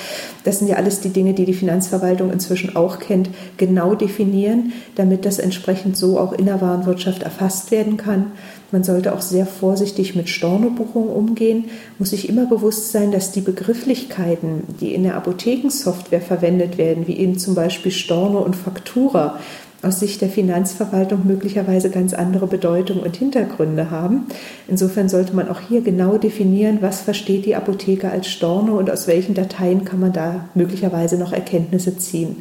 das 0.44 0.58
sind 0.58 0.68
ja 0.68 0.76
alles 0.76 1.00
die 1.00 1.08
Dinge, 1.08 1.32
die 1.32 1.46
die 1.46 1.54
Finanzverwaltung 1.54 2.30
inzwischen 2.30 2.76
auch 2.76 2.98
kennt, 2.98 3.30
genau 3.56 3.94
definieren, 3.94 4.74
damit 4.94 5.24
das 5.24 5.38
entsprechend 5.38 5.96
so 5.96 6.20
auch 6.20 6.34
in 6.34 6.44
der 6.44 6.60
Warenwirtschaft 6.60 7.22
erfasst 7.22 7.70
werden 7.70 7.96
kann. 7.96 8.32
Man 8.72 8.84
sollte 8.84 9.14
auch 9.14 9.22
sehr 9.22 9.46
vorsichtig 9.46 10.14
mit 10.14 10.28
Stornobuchungen 10.28 11.08
umgehen, 11.08 11.64
muss 11.98 12.10
sich 12.10 12.28
immer 12.28 12.44
bewusst 12.44 12.92
sein, 12.92 13.10
dass 13.10 13.32
die 13.32 13.40
Begrifflichkeiten, 13.40 14.64
die 14.82 14.94
in 14.94 15.02
der 15.02 15.16
Apothekensoftware 15.16 16.20
verwendet 16.20 16.76
werden, 16.76 17.06
wie 17.06 17.16
eben 17.16 17.38
zum 17.38 17.54
Beispiel 17.54 17.90
Storno 17.90 18.40
und 18.40 18.54
Faktura, 18.54 19.38
aus 19.82 19.98
Sicht 19.98 20.20
der 20.20 20.28
Finanzverwaltung 20.28 21.26
möglicherweise 21.26 21.90
ganz 21.90 22.14
andere 22.14 22.46
Bedeutung 22.46 23.00
und 23.00 23.16
Hintergründe 23.16 23.90
haben. 23.90 24.26
Insofern 24.68 25.08
sollte 25.08 25.34
man 25.34 25.48
auch 25.48 25.60
hier 25.60 25.80
genau 25.80 26.18
definieren, 26.18 26.78
was 26.80 27.00
versteht 27.00 27.46
die 27.46 27.56
Apotheke 27.56 28.10
als 28.10 28.28
Storno 28.28 28.78
und 28.78 28.90
aus 28.90 29.08
welchen 29.08 29.34
Dateien 29.34 29.84
kann 29.84 29.98
man 29.98 30.12
da 30.12 30.48
möglicherweise 30.54 31.18
noch 31.18 31.32
Erkenntnisse 31.32 31.98
ziehen, 31.98 32.36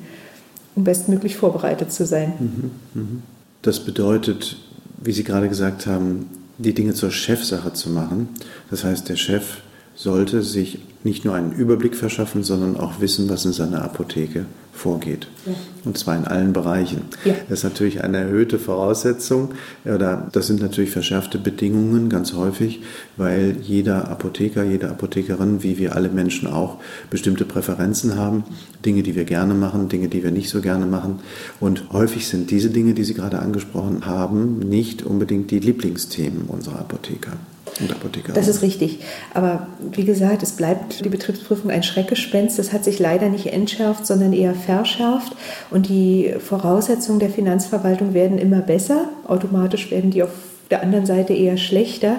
um 0.75 0.83
bestmöglich 0.83 1.35
vorbereitet 1.35 1.91
zu 1.91 2.05
sein. 2.05 2.33
Mhm, 2.39 2.71
mhm. 2.93 3.23
Das 3.63 3.79
bedeutet, 3.79 4.57
wie 5.03 5.11
Sie 5.11 5.23
gerade 5.23 5.49
gesagt 5.49 5.87
haben, 5.87 6.29
die 6.59 6.73
Dinge 6.73 6.93
zur 6.93 7.09
Chefsache 7.09 7.73
zu 7.73 7.89
machen. 7.89 8.29
Das 8.69 8.83
heißt, 8.83 9.09
der 9.09 9.15
Chef 9.15 9.61
sollte 10.01 10.41
sich 10.41 10.79
nicht 11.03 11.25
nur 11.25 11.35
einen 11.35 11.51
Überblick 11.51 11.95
verschaffen, 11.95 12.43
sondern 12.43 12.75
auch 12.75 13.01
wissen, 13.01 13.29
was 13.29 13.45
in 13.45 13.53
seiner 13.53 13.83
Apotheke 13.83 14.45
vorgeht. 14.73 15.27
Ja. 15.45 15.53
Und 15.85 15.95
zwar 15.97 16.17
in 16.17 16.25
allen 16.25 16.53
Bereichen. 16.53 17.01
Ja. 17.23 17.35
Das 17.49 17.59
ist 17.59 17.63
natürlich 17.63 18.03
eine 18.03 18.17
erhöhte 18.17 18.57
Voraussetzung 18.57 19.49
oder 19.85 20.27
das 20.31 20.47
sind 20.47 20.59
natürlich 20.59 20.89
verschärfte 20.89 21.37
Bedingungen 21.37 22.09
ganz 22.09 22.33
häufig, 22.33 22.81
weil 23.15 23.57
jeder 23.61 24.07
Apotheker, 24.09 24.63
jede 24.63 24.89
Apothekerin, 24.89 25.61
wie 25.61 25.77
wir 25.77 25.95
alle 25.95 26.09
Menschen 26.09 26.47
auch, 26.47 26.77
bestimmte 27.11 27.45
Präferenzen 27.45 28.15
haben. 28.15 28.43
Dinge, 28.83 29.03
die 29.03 29.15
wir 29.15 29.25
gerne 29.25 29.53
machen, 29.53 29.87
Dinge, 29.87 30.07
die 30.07 30.23
wir 30.23 30.31
nicht 30.31 30.49
so 30.49 30.61
gerne 30.61 30.87
machen. 30.87 31.19
Und 31.59 31.91
häufig 31.91 32.27
sind 32.27 32.49
diese 32.49 32.71
Dinge, 32.71 32.95
die 32.95 33.03
Sie 33.03 33.13
gerade 33.13 33.37
angesprochen 33.37 34.07
haben, 34.07 34.57
nicht 34.59 35.03
unbedingt 35.03 35.51
die 35.51 35.59
Lieblingsthemen 35.59 36.45
unserer 36.47 36.79
Apotheker 36.79 37.33
und 37.81 37.91
Apotheker. 37.91 38.33
Das 38.33 38.47
ist 38.47 38.61
richtig. 38.61 38.99
Aber 39.33 39.67
wie 39.91 40.05
gesagt, 40.05 40.43
es 40.43 40.53
bleibt 40.53 41.03
die 41.03 41.09
Betriebsprüfung 41.09 41.71
ein 41.71 41.83
Schreckgespenst. 41.83 42.59
Das 42.59 42.73
hat 42.73 42.83
sich 42.83 42.99
leider 42.99 43.29
nicht 43.29 43.47
entschärft, 43.47 44.05
sondern 44.05 44.33
eher 44.33 44.53
verschärft. 44.53 45.35
Und 45.69 45.89
die 45.89 46.33
Voraussetzungen 46.39 47.19
der 47.19 47.29
Finanzverwaltung 47.29 48.13
werden 48.13 48.37
immer 48.37 48.61
besser. 48.61 49.09
Automatisch 49.27 49.91
werden 49.91 50.11
die 50.11 50.23
auf 50.23 50.31
der 50.69 50.83
anderen 50.83 51.05
Seite 51.05 51.33
eher 51.33 51.57
schlechter. 51.57 52.17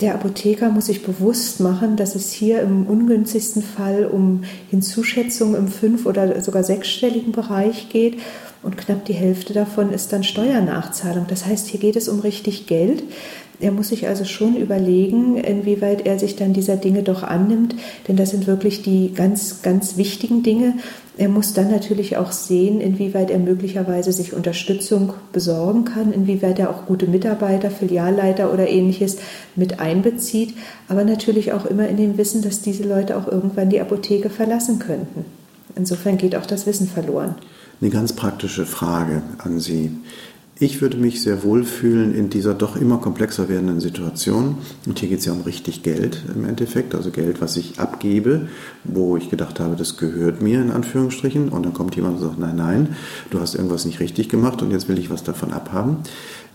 Der 0.00 0.14
Apotheker 0.14 0.70
muss 0.70 0.86
sich 0.86 1.04
bewusst 1.04 1.60
machen, 1.60 1.96
dass 1.96 2.14
es 2.14 2.32
hier 2.32 2.60
im 2.60 2.86
ungünstigsten 2.86 3.62
Fall 3.62 4.06
um 4.06 4.42
Hinzuschätzungen 4.70 5.54
im 5.54 5.68
fünf- 5.68 6.06
oder 6.06 6.40
sogar 6.40 6.64
sechsstelligen 6.64 7.32
Bereich 7.32 7.88
geht 7.90 8.18
und 8.62 8.76
knapp 8.76 9.04
die 9.04 9.12
Hälfte 9.12 9.52
davon 9.52 9.92
ist 9.92 10.12
dann 10.12 10.22
Steuernachzahlung. 10.22 11.26
Das 11.28 11.46
heißt, 11.46 11.66
hier 11.66 11.80
geht 11.80 11.96
es 11.96 12.08
um 12.08 12.20
richtig 12.20 12.66
Geld. 12.66 13.02
Er 13.62 13.70
muss 13.70 13.88
sich 13.88 14.08
also 14.08 14.24
schon 14.24 14.56
überlegen, 14.56 15.36
inwieweit 15.36 16.04
er 16.04 16.18
sich 16.18 16.34
dann 16.34 16.52
dieser 16.52 16.74
Dinge 16.74 17.04
doch 17.04 17.22
annimmt, 17.22 17.76
denn 18.08 18.16
das 18.16 18.30
sind 18.30 18.48
wirklich 18.48 18.82
die 18.82 19.12
ganz, 19.14 19.62
ganz 19.62 19.96
wichtigen 19.96 20.42
Dinge. 20.42 20.74
Er 21.16 21.28
muss 21.28 21.54
dann 21.54 21.70
natürlich 21.70 22.16
auch 22.16 22.32
sehen, 22.32 22.80
inwieweit 22.80 23.30
er 23.30 23.38
möglicherweise 23.38 24.12
sich 24.12 24.32
Unterstützung 24.32 25.12
besorgen 25.32 25.84
kann, 25.84 26.12
inwieweit 26.12 26.58
er 26.58 26.70
auch 26.70 26.86
gute 26.86 27.06
Mitarbeiter, 27.06 27.70
Filialleiter 27.70 28.52
oder 28.52 28.68
ähnliches 28.68 29.18
mit 29.54 29.78
einbezieht, 29.78 30.54
aber 30.88 31.04
natürlich 31.04 31.52
auch 31.52 31.64
immer 31.64 31.86
in 31.86 31.96
dem 31.96 32.18
Wissen, 32.18 32.42
dass 32.42 32.62
diese 32.62 32.82
Leute 32.82 33.16
auch 33.16 33.28
irgendwann 33.28 33.70
die 33.70 33.80
Apotheke 33.80 34.28
verlassen 34.28 34.80
könnten. 34.80 35.24
Insofern 35.76 36.18
geht 36.18 36.34
auch 36.34 36.46
das 36.46 36.66
Wissen 36.66 36.88
verloren. 36.88 37.36
Eine 37.80 37.90
ganz 37.90 38.12
praktische 38.12 38.66
Frage 38.66 39.22
an 39.38 39.60
Sie. 39.60 39.92
Ich 40.60 40.82
würde 40.82 40.98
mich 40.98 41.22
sehr 41.22 41.42
wohl 41.42 41.64
fühlen 41.64 42.14
in 42.14 42.28
dieser 42.28 42.52
doch 42.52 42.76
immer 42.76 42.98
komplexer 42.98 43.48
werdenden 43.48 43.80
Situation. 43.80 44.58
Und 44.86 44.98
hier 44.98 45.08
geht 45.08 45.20
es 45.20 45.24
ja 45.24 45.32
um 45.32 45.40
richtig 45.40 45.82
Geld 45.82 46.22
im 46.32 46.44
Endeffekt, 46.44 46.94
also 46.94 47.10
Geld, 47.10 47.40
was 47.40 47.56
ich 47.56 47.80
abgebe, 47.80 48.48
wo 48.84 49.16
ich 49.16 49.30
gedacht 49.30 49.60
habe, 49.60 49.76
das 49.76 49.96
gehört 49.96 50.42
mir 50.42 50.60
in 50.60 50.70
Anführungsstrichen. 50.70 51.48
Und 51.48 51.64
dann 51.64 51.72
kommt 51.72 51.96
jemand 51.96 52.18
und 52.18 52.22
sagt, 52.22 52.38
nein, 52.38 52.56
nein, 52.56 52.96
du 53.30 53.40
hast 53.40 53.54
irgendwas 53.54 53.86
nicht 53.86 53.98
richtig 53.98 54.28
gemacht 54.28 54.62
und 54.62 54.70
jetzt 54.70 54.88
will 54.88 54.98
ich 54.98 55.10
was 55.10 55.24
davon 55.24 55.52
abhaben. 55.52 55.96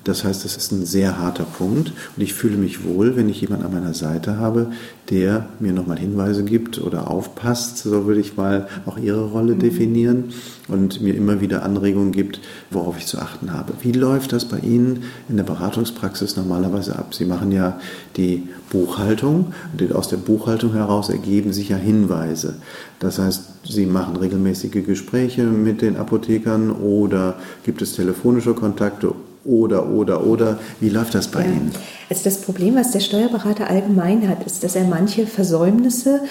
Das 0.03 0.23
heißt, 0.23 0.45
das 0.45 0.55
ist 0.55 0.71
ein 0.71 0.86
sehr 0.86 1.19
harter 1.19 1.43
Punkt 1.43 1.91
und 2.15 2.23
ich 2.23 2.33
fühle 2.33 2.55
mich 2.55 2.86
wohl, 2.86 3.17
wenn 3.17 3.27
ich 3.27 3.41
jemanden 3.41 3.65
an 3.65 3.73
meiner 3.73 3.93
Seite 3.93 4.38
habe, 4.38 4.67
der 5.10 5.47
mir 5.60 5.73
nochmal 5.73 5.99
Hinweise 5.99 6.45
gibt 6.45 6.79
oder 6.79 7.12
aufpasst, 7.12 7.79
so 7.79 8.05
würde 8.05 8.21
ich 8.21 8.38
mal 8.38 8.69
auch 8.86 8.97
Ihre 8.97 9.25
Rolle 9.25 9.55
mhm. 9.55 9.60
definieren 9.60 10.23
und 10.69 11.01
mir 11.01 11.13
immer 11.13 11.41
wieder 11.41 11.63
Anregungen 11.63 12.13
gibt, 12.13 12.39
worauf 12.71 12.97
ich 12.97 13.05
zu 13.05 13.19
achten 13.19 13.51
habe. 13.51 13.73
Wie 13.81 13.91
läuft 13.91 14.31
das 14.31 14.45
bei 14.45 14.60
Ihnen 14.60 15.03
in 15.27 15.36
der 15.36 15.43
Beratungspraxis 15.43 16.38
normalerweise 16.38 16.97
ab? 16.97 17.13
Sie 17.13 17.25
machen 17.25 17.51
ja 17.51 17.77
die 18.15 18.47
Buchhaltung 18.69 19.53
und 19.77 19.93
aus 19.93 20.07
der 20.07 20.17
Buchhaltung 20.17 20.71
heraus 20.73 21.10
ergeben 21.10 21.51
sich 21.51 21.69
ja 21.69 21.77
Hinweise. 21.77 22.55
Das 22.99 23.19
heißt, 23.19 23.43
Sie 23.65 23.86
machen 23.86 24.15
regelmäßige 24.15 24.86
Gespräche 24.86 25.43
mit 25.43 25.81
den 25.81 25.97
Apothekern 25.97 26.71
oder 26.71 27.36
gibt 27.65 27.81
es 27.81 27.93
telefonische 27.93 28.53
Kontakte 28.53 29.13
oder, 29.47 29.89
oder, 29.89 30.25
oder. 30.25 30.60
Wie 30.79 30.89
läuft 30.89 31.15
das 31.15 31.27
bei 31.29 31.41
ja. 31.41 31.47
Ihnen? 31.47 31.71
Also 32.10 32.23
das 32.23 32.41
Problem, 32.41 32.75
was 32.75 32.91
der 32.91 32.99
Steuerberater 32.99 33.69
allgemein 33.69 34.27
hat, 34.27 34.45
ist, 34.45 34.63
dass 34.63 34.75
er 34.75 34.83
manche 34.83 35.25
Versäumnisse, 35.25 36.21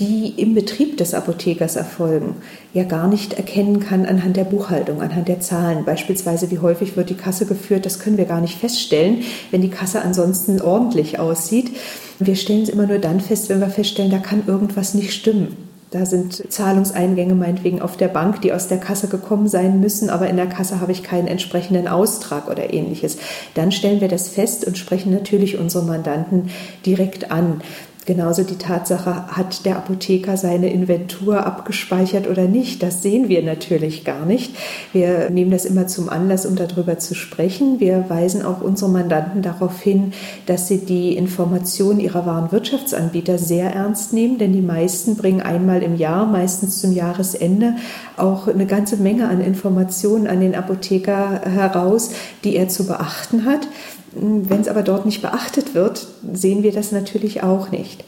die 0.00 0.34
im 0.40 0.54
Betrieb 0.54 0.96
des 0.96 1.14
Apothekers 1.14 1.76
erfolgen, 1.76 2.34
ja 2.72 2.82
gar 2.82 3.06
nicht 3.06 3.34
erkennen 3.34 3.78
kann 3.78 4.06
anhand 4.06 4.36
der 4.36 4.44
Buchhaltung, 4.44 5.00
anhand 5.00 5.28
der 5.28 5.40
Zahlen. 5.40 5.84
Beispielsweise, 5.84 6.50
wie 6.50 6.58
häufig 6.58 6.96
wird 6.96 7.10
die 7.10 7.14
Kasse 7.14 7.46
geführt, 7.46 7.86
das 7.86 8.00
können 8.00 8.18
wir 8.18 8.24
gar 8.24 8.40
nicht 8.40 8.58
feststellen, 8.58 9.22
wenn 9.52 9.62
die 9.62 9.70
Kasse 9.70 10.02
ansonsten 10.02 10.60
ordentlich 10.60 11.20
aussieht. 11.20 11.70
Wir 12.18 12.34
stellen 12.34 12.62
es 12.62 12.68
immer 12.68 12.86
nur 12.86 12.98
dann 12.98 13.20
fest, 13.20 13.48
wenn 13.48 13.60
wir 13.60 13.70
feststellen, 13.70 14.10
da 14.10 14.18
kann 14.18 14.42
irgendwas 14.46 14.94
nicht 14.94 15.12
stimmen. 15.12 15.73
Da 15.94 16.06
sind 16.06 16.52
Zahlungseingänge 16.52 17.36
meinetwegen 17.36 17.80
auf 17.80 17.96
der 17.96 18.08
Bank, 18.08 18.40
die 18.40 18.52
aus 18.52 18.66
der 18.66 18.78
Kasse 18.78 19.06
gekommen 19.06 19.46
sein 19.46 19.78
müssen, 19.78 20.10
aber 20.10 20.26
in 20.26 20.36
der 20.36 20.48
Kasse 20.48 20.80
habe 20.80 20.90
ich 20.90 21.04
keinen 21.04 21.28
entsprechenden 21.28 21.86
Austrag 21.86 22.48
oder 22.48 22.74
ähnliches. 22.74 23.18
Dann 23.54 23.70
stellen 23.70 24.00
wir 24.00 24.08
das 24.08 24.28
fest 24.28 24.64
und 24.66 24.76
sprechen 24.76 25.12
natürlich 25.12 25.56
unsere 25.56 25.84
Mandanten 25.84 26.50
direkt 26.84 27.30
an. 27.30 27.60
Genauso 28.06 28.42
die 28.42 28.56
Tatsache, 28.56 29.28
hat 29.28 29.64
der 29.64 29.76
Apotheker 29.76 30.36
seine 30.36 30.70
Inventur 30.70 31.46
abgespeichert 31.46 32.28
oder 32.28 32.44
nicht, 32.44 32.82
das 32.82 33.02
sehen 33.02 33.30
wir 33.30 33.42
natürlich 33.42 34.04
gar 34.04 34.26
nicht. 34.26 34.54
Wir 34.92 35.30
nehmen 35.30 35.50
das 35.50 35.64
immer 35.64 35.86
zum 35.86 36.10
Anlass, 36.10 36.44
um 36.44 36.54
darüber 36.54 36.98
zu 36.98 37.14
sprechen. 37.14 37.80
Wir 37.80 38.04
weisen 38.08 38.44
auch 38.44 38.60
unsere 38.60 38.90
Mandanten 38.90 39.40
darauf 39.40 39.80
hin, 39.80 40.12
dass 40.44 40.68
sie 40.68 40.78
die 40.78 41.16
Informationen 41.16 41.98
ihrer 41.98 42.26
Warenwirtschaftsanbieter 42.26 43.38
sehr 43.38 43.72
ernst 43.72 44.12
nehmen, 44.12 44.36
denn 44.36 44.52
die 44.52 44.60
meisten 44.60 45.16
bringen 45.16 45.40
einmal 45.40 45.82
im 45.82 45.96
Jahr, 45.96 46.26
meistens 46.26 46.82
zum 46.82 46.92
Jahresende, 46.92 47.76
auch 48.18 48.48
eine 48.48 48.66
ganze 48.66 48.98
Menge 48.98 49.28
an 49.28 49.40
Informationen 49.40 50.26
an 50.26 50.40
den 50.40 50.54
Apotheker 50.54 51.40
heraus, 51.44 52.10
die 52.44 52.56
er 52.56 52.68
zu 52.68 52.86
beachten 52.86 53.46
hat. 53.46 53.66
Wenn 54.14 54.60
es 54.60 54.68
aber 54.68 54.82
dort 54.82 55.06
nicht 55.06 55.22
beachtet 55.22 55.74
wird, 55.74 56.06
sehen 56.32 56.62
wir 56.62 56.72
das 56.72 56.92
natürlich 56.92 57.42
auch 57.42 57.70
nicht. 57.70 58.04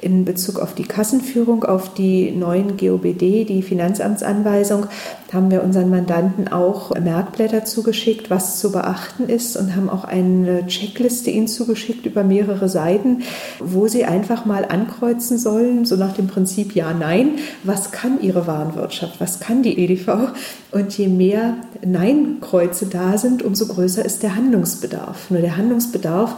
In 0.00 0.24
Bezug 0.24 0.60
auf 0.60 0.74
die 0.74 0.84
Kassenführung, 0.84 1.64
auf 1.64 1.92
die 1.92 2.30
neuen 2.30 2.76
GOBD, 2.76 3.44
die 3.44 3.62
Finanzamtsanweisung, 3.62 4.86
haben 5.32 5.50
wir 5.50 5.62
unseren 5.62 5.90
Mandanten 5.90 6.48
auch 6.48 6.98
Merkblätter 6.98 7.64
zugeschickt, 7.64 8.30
was 8.30 8.58
zu 8.58 8.72
beachten 8.72 9.28
ist 9.28 9.56
und 9.56 9.76
haben 9.76 9.90
auch 9.90 10.04
eine 10.04 10.66
Checkliste 10.66 11.30
ihnen 11.30 11.48
zugeschickt 11.48 12.06
über 12.06 12.24
mehrere 12.24 12.68
Seiten, 12.68 13.22
wo 13.58 13.88
sie 13.88 14.06
einfach 14.06 14.46
mal 14.46 14.64
ankreuzen 14.64 15.38
sollen, 15.38 15.84
so 15.84 15.96
nach 15.96 16.14
dem 16.14 16.28
Prinzip 16.28 16.74
Ja, 16.74 16.94
Nein, 16.94 17.32
was 17.62 17.92
kann 17.92 18.22
ihre 18.22 18.46
Warenwirtschaft, 18.46 19.20
was 19.20 19.38
kann 19.38 19.62
die 19.62 19.78
EDV? 19.78 20.30
Und 20.70 20.96
je 20.96 21.08
mehr 21.08 21.56
Nein-Kreuze 21.84 22.86
da 22.86 23.18
sind, 23.18 23.42
umso 23.42 23.66
größer 23.66 24.04
ist 24.04 24.22
der 24.22 24.34
Handlungsbedarf. 24.34 25.30
Nur 25.30 25.40
der 25.40 25.56
Handlungsbedarf, 25.56 26.36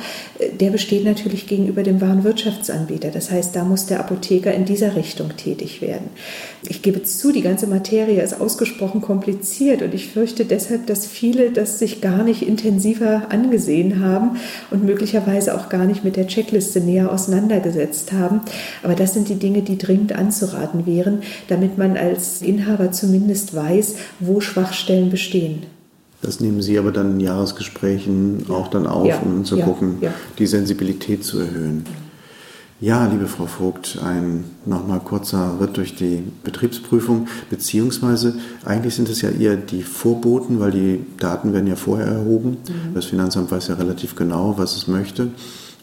der 0.60 0.70
besteht 0.70 1.04
natürlich 1.04 1.46
gegenüber 1.46 1.82
dem 1.82 2.00
Warenwirtschaftsanbieter. 2.00 3.10
Das 3.10 3.30
heißt, 3.30 3.54
da 3.54 3.64
muss 3.64 3.86
der 3.86 4.00
Apotheker 4.00 4.52
in 4.52 4.64
dieser 4.64 4.96
Richtung 4.96 5.36
tätig 5.36 5.80
werden. 5.80 6.10
Ich 6.68 6.82
gebe 6.82 7.02
zu, 7.02 7.32
die 7.32 7.42
ganze 7.42 7.66
Materie 7.66 8.22
ist 8.22 8.40
ausgesprochen 8.40 8.79
kompliziert 8.80 9.82
und 9.82 9.94
ich 9.94 10.08
fürchte 10.08 10.44
deshalb, 10.44 10.86
dass 10.86 11.06
viele 11.06 11.50
das 11.50 11.78
sich 11.78 12.00
gar 12.00 12.22
nicht 12.22 12.42
intensiver 12.42 13.30
angesehen 13.30 14.04
haben 14.04 14.38
und 14.70 14.84
möglicherweise 14.84 15.54
auch 15.54 15.68
gar 15.68 15.84
nicht 15.84 16.04
mit 16.04 16.16
der 16.16 16.26
Checkliste 16.26 16.80
näher 16.80 17.12
auseinandergesetzt 17.12 18.12
haben. 18.12 18.40
Aber 18.82 18.94
das 18.94 19.14
sind 19.14 19.28
die 19.28 19.36
Dinge, 19.36 19.62
die 19.62 19.78
dringend 19.78 20.12
anzuraten 20.12 20.86
wären, 20.86 21.22
damit 21.48 21.78
man 21.78 21.96
als 21.96 22.42
Inhaber 22.42 22.92
zumindest 22.92 23.54
weiß, 23.54 23.96
wo 24.18 24.40
Schwachstellen 24.40 25.10
bestehen. 25.10 25.62
Das 26.22 26.40
nehmen 26.40 26.60
Sie 26.60 26.78
aber 26.78 26.92
dann 26.92 27.12
in 27.12 27.20
Jahresgesprächen 27.20 28.46
auch 28.50 28.68
dann 28.68 28.86
auf, 28.86 29.06
ja, 29.06 29.18
um 29.24 29.44
zu 29.44 29.56
ja, 29.56 29.64
gucken, 29.64 29.98
ja. 30.00 30.12
die 30.38 30.46
Sensibilität 30.46 31.24
zu 31.24 31.38
erhöhen. 31.40 31.84
Ja, 32.82 33.04
liebe 33.04 33.26
Frau 33.26 33.44
Vogt, 33.44 33.98
ein 34.02 34.44
nochmal 34.64 35.00
kurzer 35.00 35.58
Ritt 35.60 35.76
durch 35.76 35.96
die 35.96 36.22
Betriebsprüfung, 36.42 37.28
beziehungsweise 37.50 38.36
eigentlich 38.64 38.94
sind 38.94 39.10
es 39.10 39.20
ja 39.20 39.28
eher 39.28 39.56
die 39.56 39.82
Vorboten, 39.82 40.60
weil 40.60 40.70
die 40.70 41.04
Daten 41.18 41.52
werden 41.52 41.66
ja 41.66 41.76
vorher 41.76 42.06
erhoben. 42.06 42.56
Mhm. 42.66 42.94
Das 42.94 43.04
Finanzamt 43.04 43.50
weiß 43.50 43.68
ja 43.68 43.74
relativ 43.74 44.16
genau, 44.16 44.54
was 44.56 44.76
es 44.76 44.88
möchte. 44.88 45.28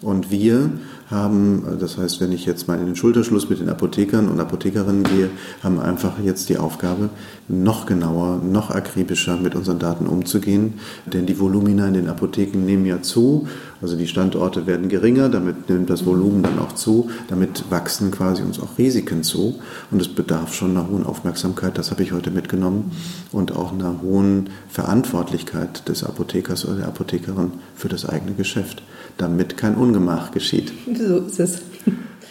Und 0.02 0.30
wir 0.30 0.70
haben, 1.10 1.64
das 1.80 1.98
heißt, 1.98 2.22
wenn 2.22 2.32
ich 2.32 2.46
jetzt 2.46 2.68
mal 2.68 2.80
in 2.80 2.86
den 2.86 2.96
Schulterschluss 2.96 3.50
mit 3.50 3.60
den 3.60 3.70
Apothekern 3.70 4.28
und 4.28 4.40
Apothekerinnen 4.40 5.04
gehe, 5.04 5.30
haben 5.64 5.80
einfach 5.80 6.20
jetzt 6.24 6.50
die 6.50 6.58
Aufgabe, 6.58 7.10
noch 7.48 7.88
genauer, 7.88 8.42
noch 8.44 8.70
akribischer 8.70 9.38
mit 9.38 9.56
unseren 9.56 9.80
Daten 9.80 10.06
umzugehen. 10.06 10.76
Denn 11.06 11.26
die 11.26 11.40
Volumina 11.40 11.88
in 11.88 11.96
den 11.96 12.10
Apotheken 12.10 12.60
nehmen 12.60 12.86
ja 12.86 13.02
zu, 13.02 13.48
also 13.82 13.96
die 13.96 14.08
Standorte 14.08 14.66
werden 14.66 14.90
geringer, 14.90 15.30
damit 15.30 15.70
nimmt 15.70 15.90
das 15.90 16.06
Volumen 16.06 16.44
dann 16.44 16.60
auch 16.60 16.74
zu, 16.74 17.10
damit 17.28 17.66
wachsen 17.70 18.12
quasi 18.12 18.42
uns 18.42 18.60
auch 18.60 18.78
Risiken 18.78 19.24
zu. 19.24 19.60
Und 19.92 20.02
es 20.02 20.08
bedarf 20.08 20.54
schon 20.54 20.72
einer 20.72 20.90
hohen 20.90 21.06
Aufmerksamkeit, 21.06 21.78
das 21.78 21.92
habe 21.92 22.04
ich 22.04 22.12
heute 22.12 22.32
mitgenommen, 22.32 22.92
und 23.32 23.56
auch 23.56 23.74
einer 23.74 24.02
hohen 24.02 24.50
Verantwortlichkeit 24.70 25.88
des 25.88 26.04
Apothekers 26.04 26.66
oder 26.66 26.78
der 26.78 26.88
Apothekerin 26.88 27.52
für 27.76 27.90
das 27.90 28.08
eigene 28.08 28.34
Geschäft, 28.34 28.82
damit 29.18 29.58
kein 29.58 29.76
Ungemach 29.76 30.32
geschieht. 30.32 30.72
So 30.98 31.18
ist 31.20 31.40
es. 31.40 31.62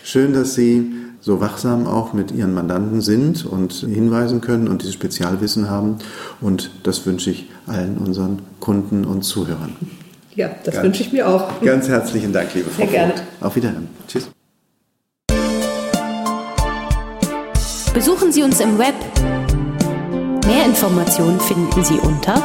Schön, 0.02 0.32
dass 0.32 0.54
Sie 0.54 0.92
so 1.20 1.40
wachsam 1.40 1.86
auch 1.86 2.12
mit 2.12 2.30
Ihren 2.30 2.54
Mandanten 2.54 3.00
sind 3.00 3.44
und 3.44 3.72
hinweisen 3.72 4.40
können 4.40 4.68
und 4.68 4.82
dieses 4.82 4.94
Spezialwissen 4.94 5.68
haben. 5.68 5.96
Und 6.40 6.70
das 6.84 7.04
wünsche 7.06 7.30
ich 7.30 7.50
allen 7.66 7.98
unseren 7.98 8.40
Kunden 8.60 9.04
und 9.04 9.22
Zuhörern. 9.22 9.72
Ja, 10.36 10.50
das 10.64 10.74
ganz, 10.74 10.84
wünsche 10.84 11.02
ich 11.02 11.12
mir 11.12 11.28
auch. 11.28 11.60
Ganz 11.62 11.88
herzlichen 11.88 12.32
Dank, 12.32 12.54
liebe 12.54 12.70
Frau. 12.70 12.82
Sehr 12.82 12.92
gerne. 12.92 13.14
Auf 13.40 13.56
Wiederhören. 13.56 13.88
Tschüss. 14.06 14.30
Besuchen 17.92 18.30
Sie 18.30 18.42
uns 18.42 18.60
im 18.60 18.78
Web. 18.78 18.94
Mehr 20.46 20.64
Informationen 20.66 21.40
finden 21.40 21.82
Sie 21.82 21.94
unter 21.94 22.40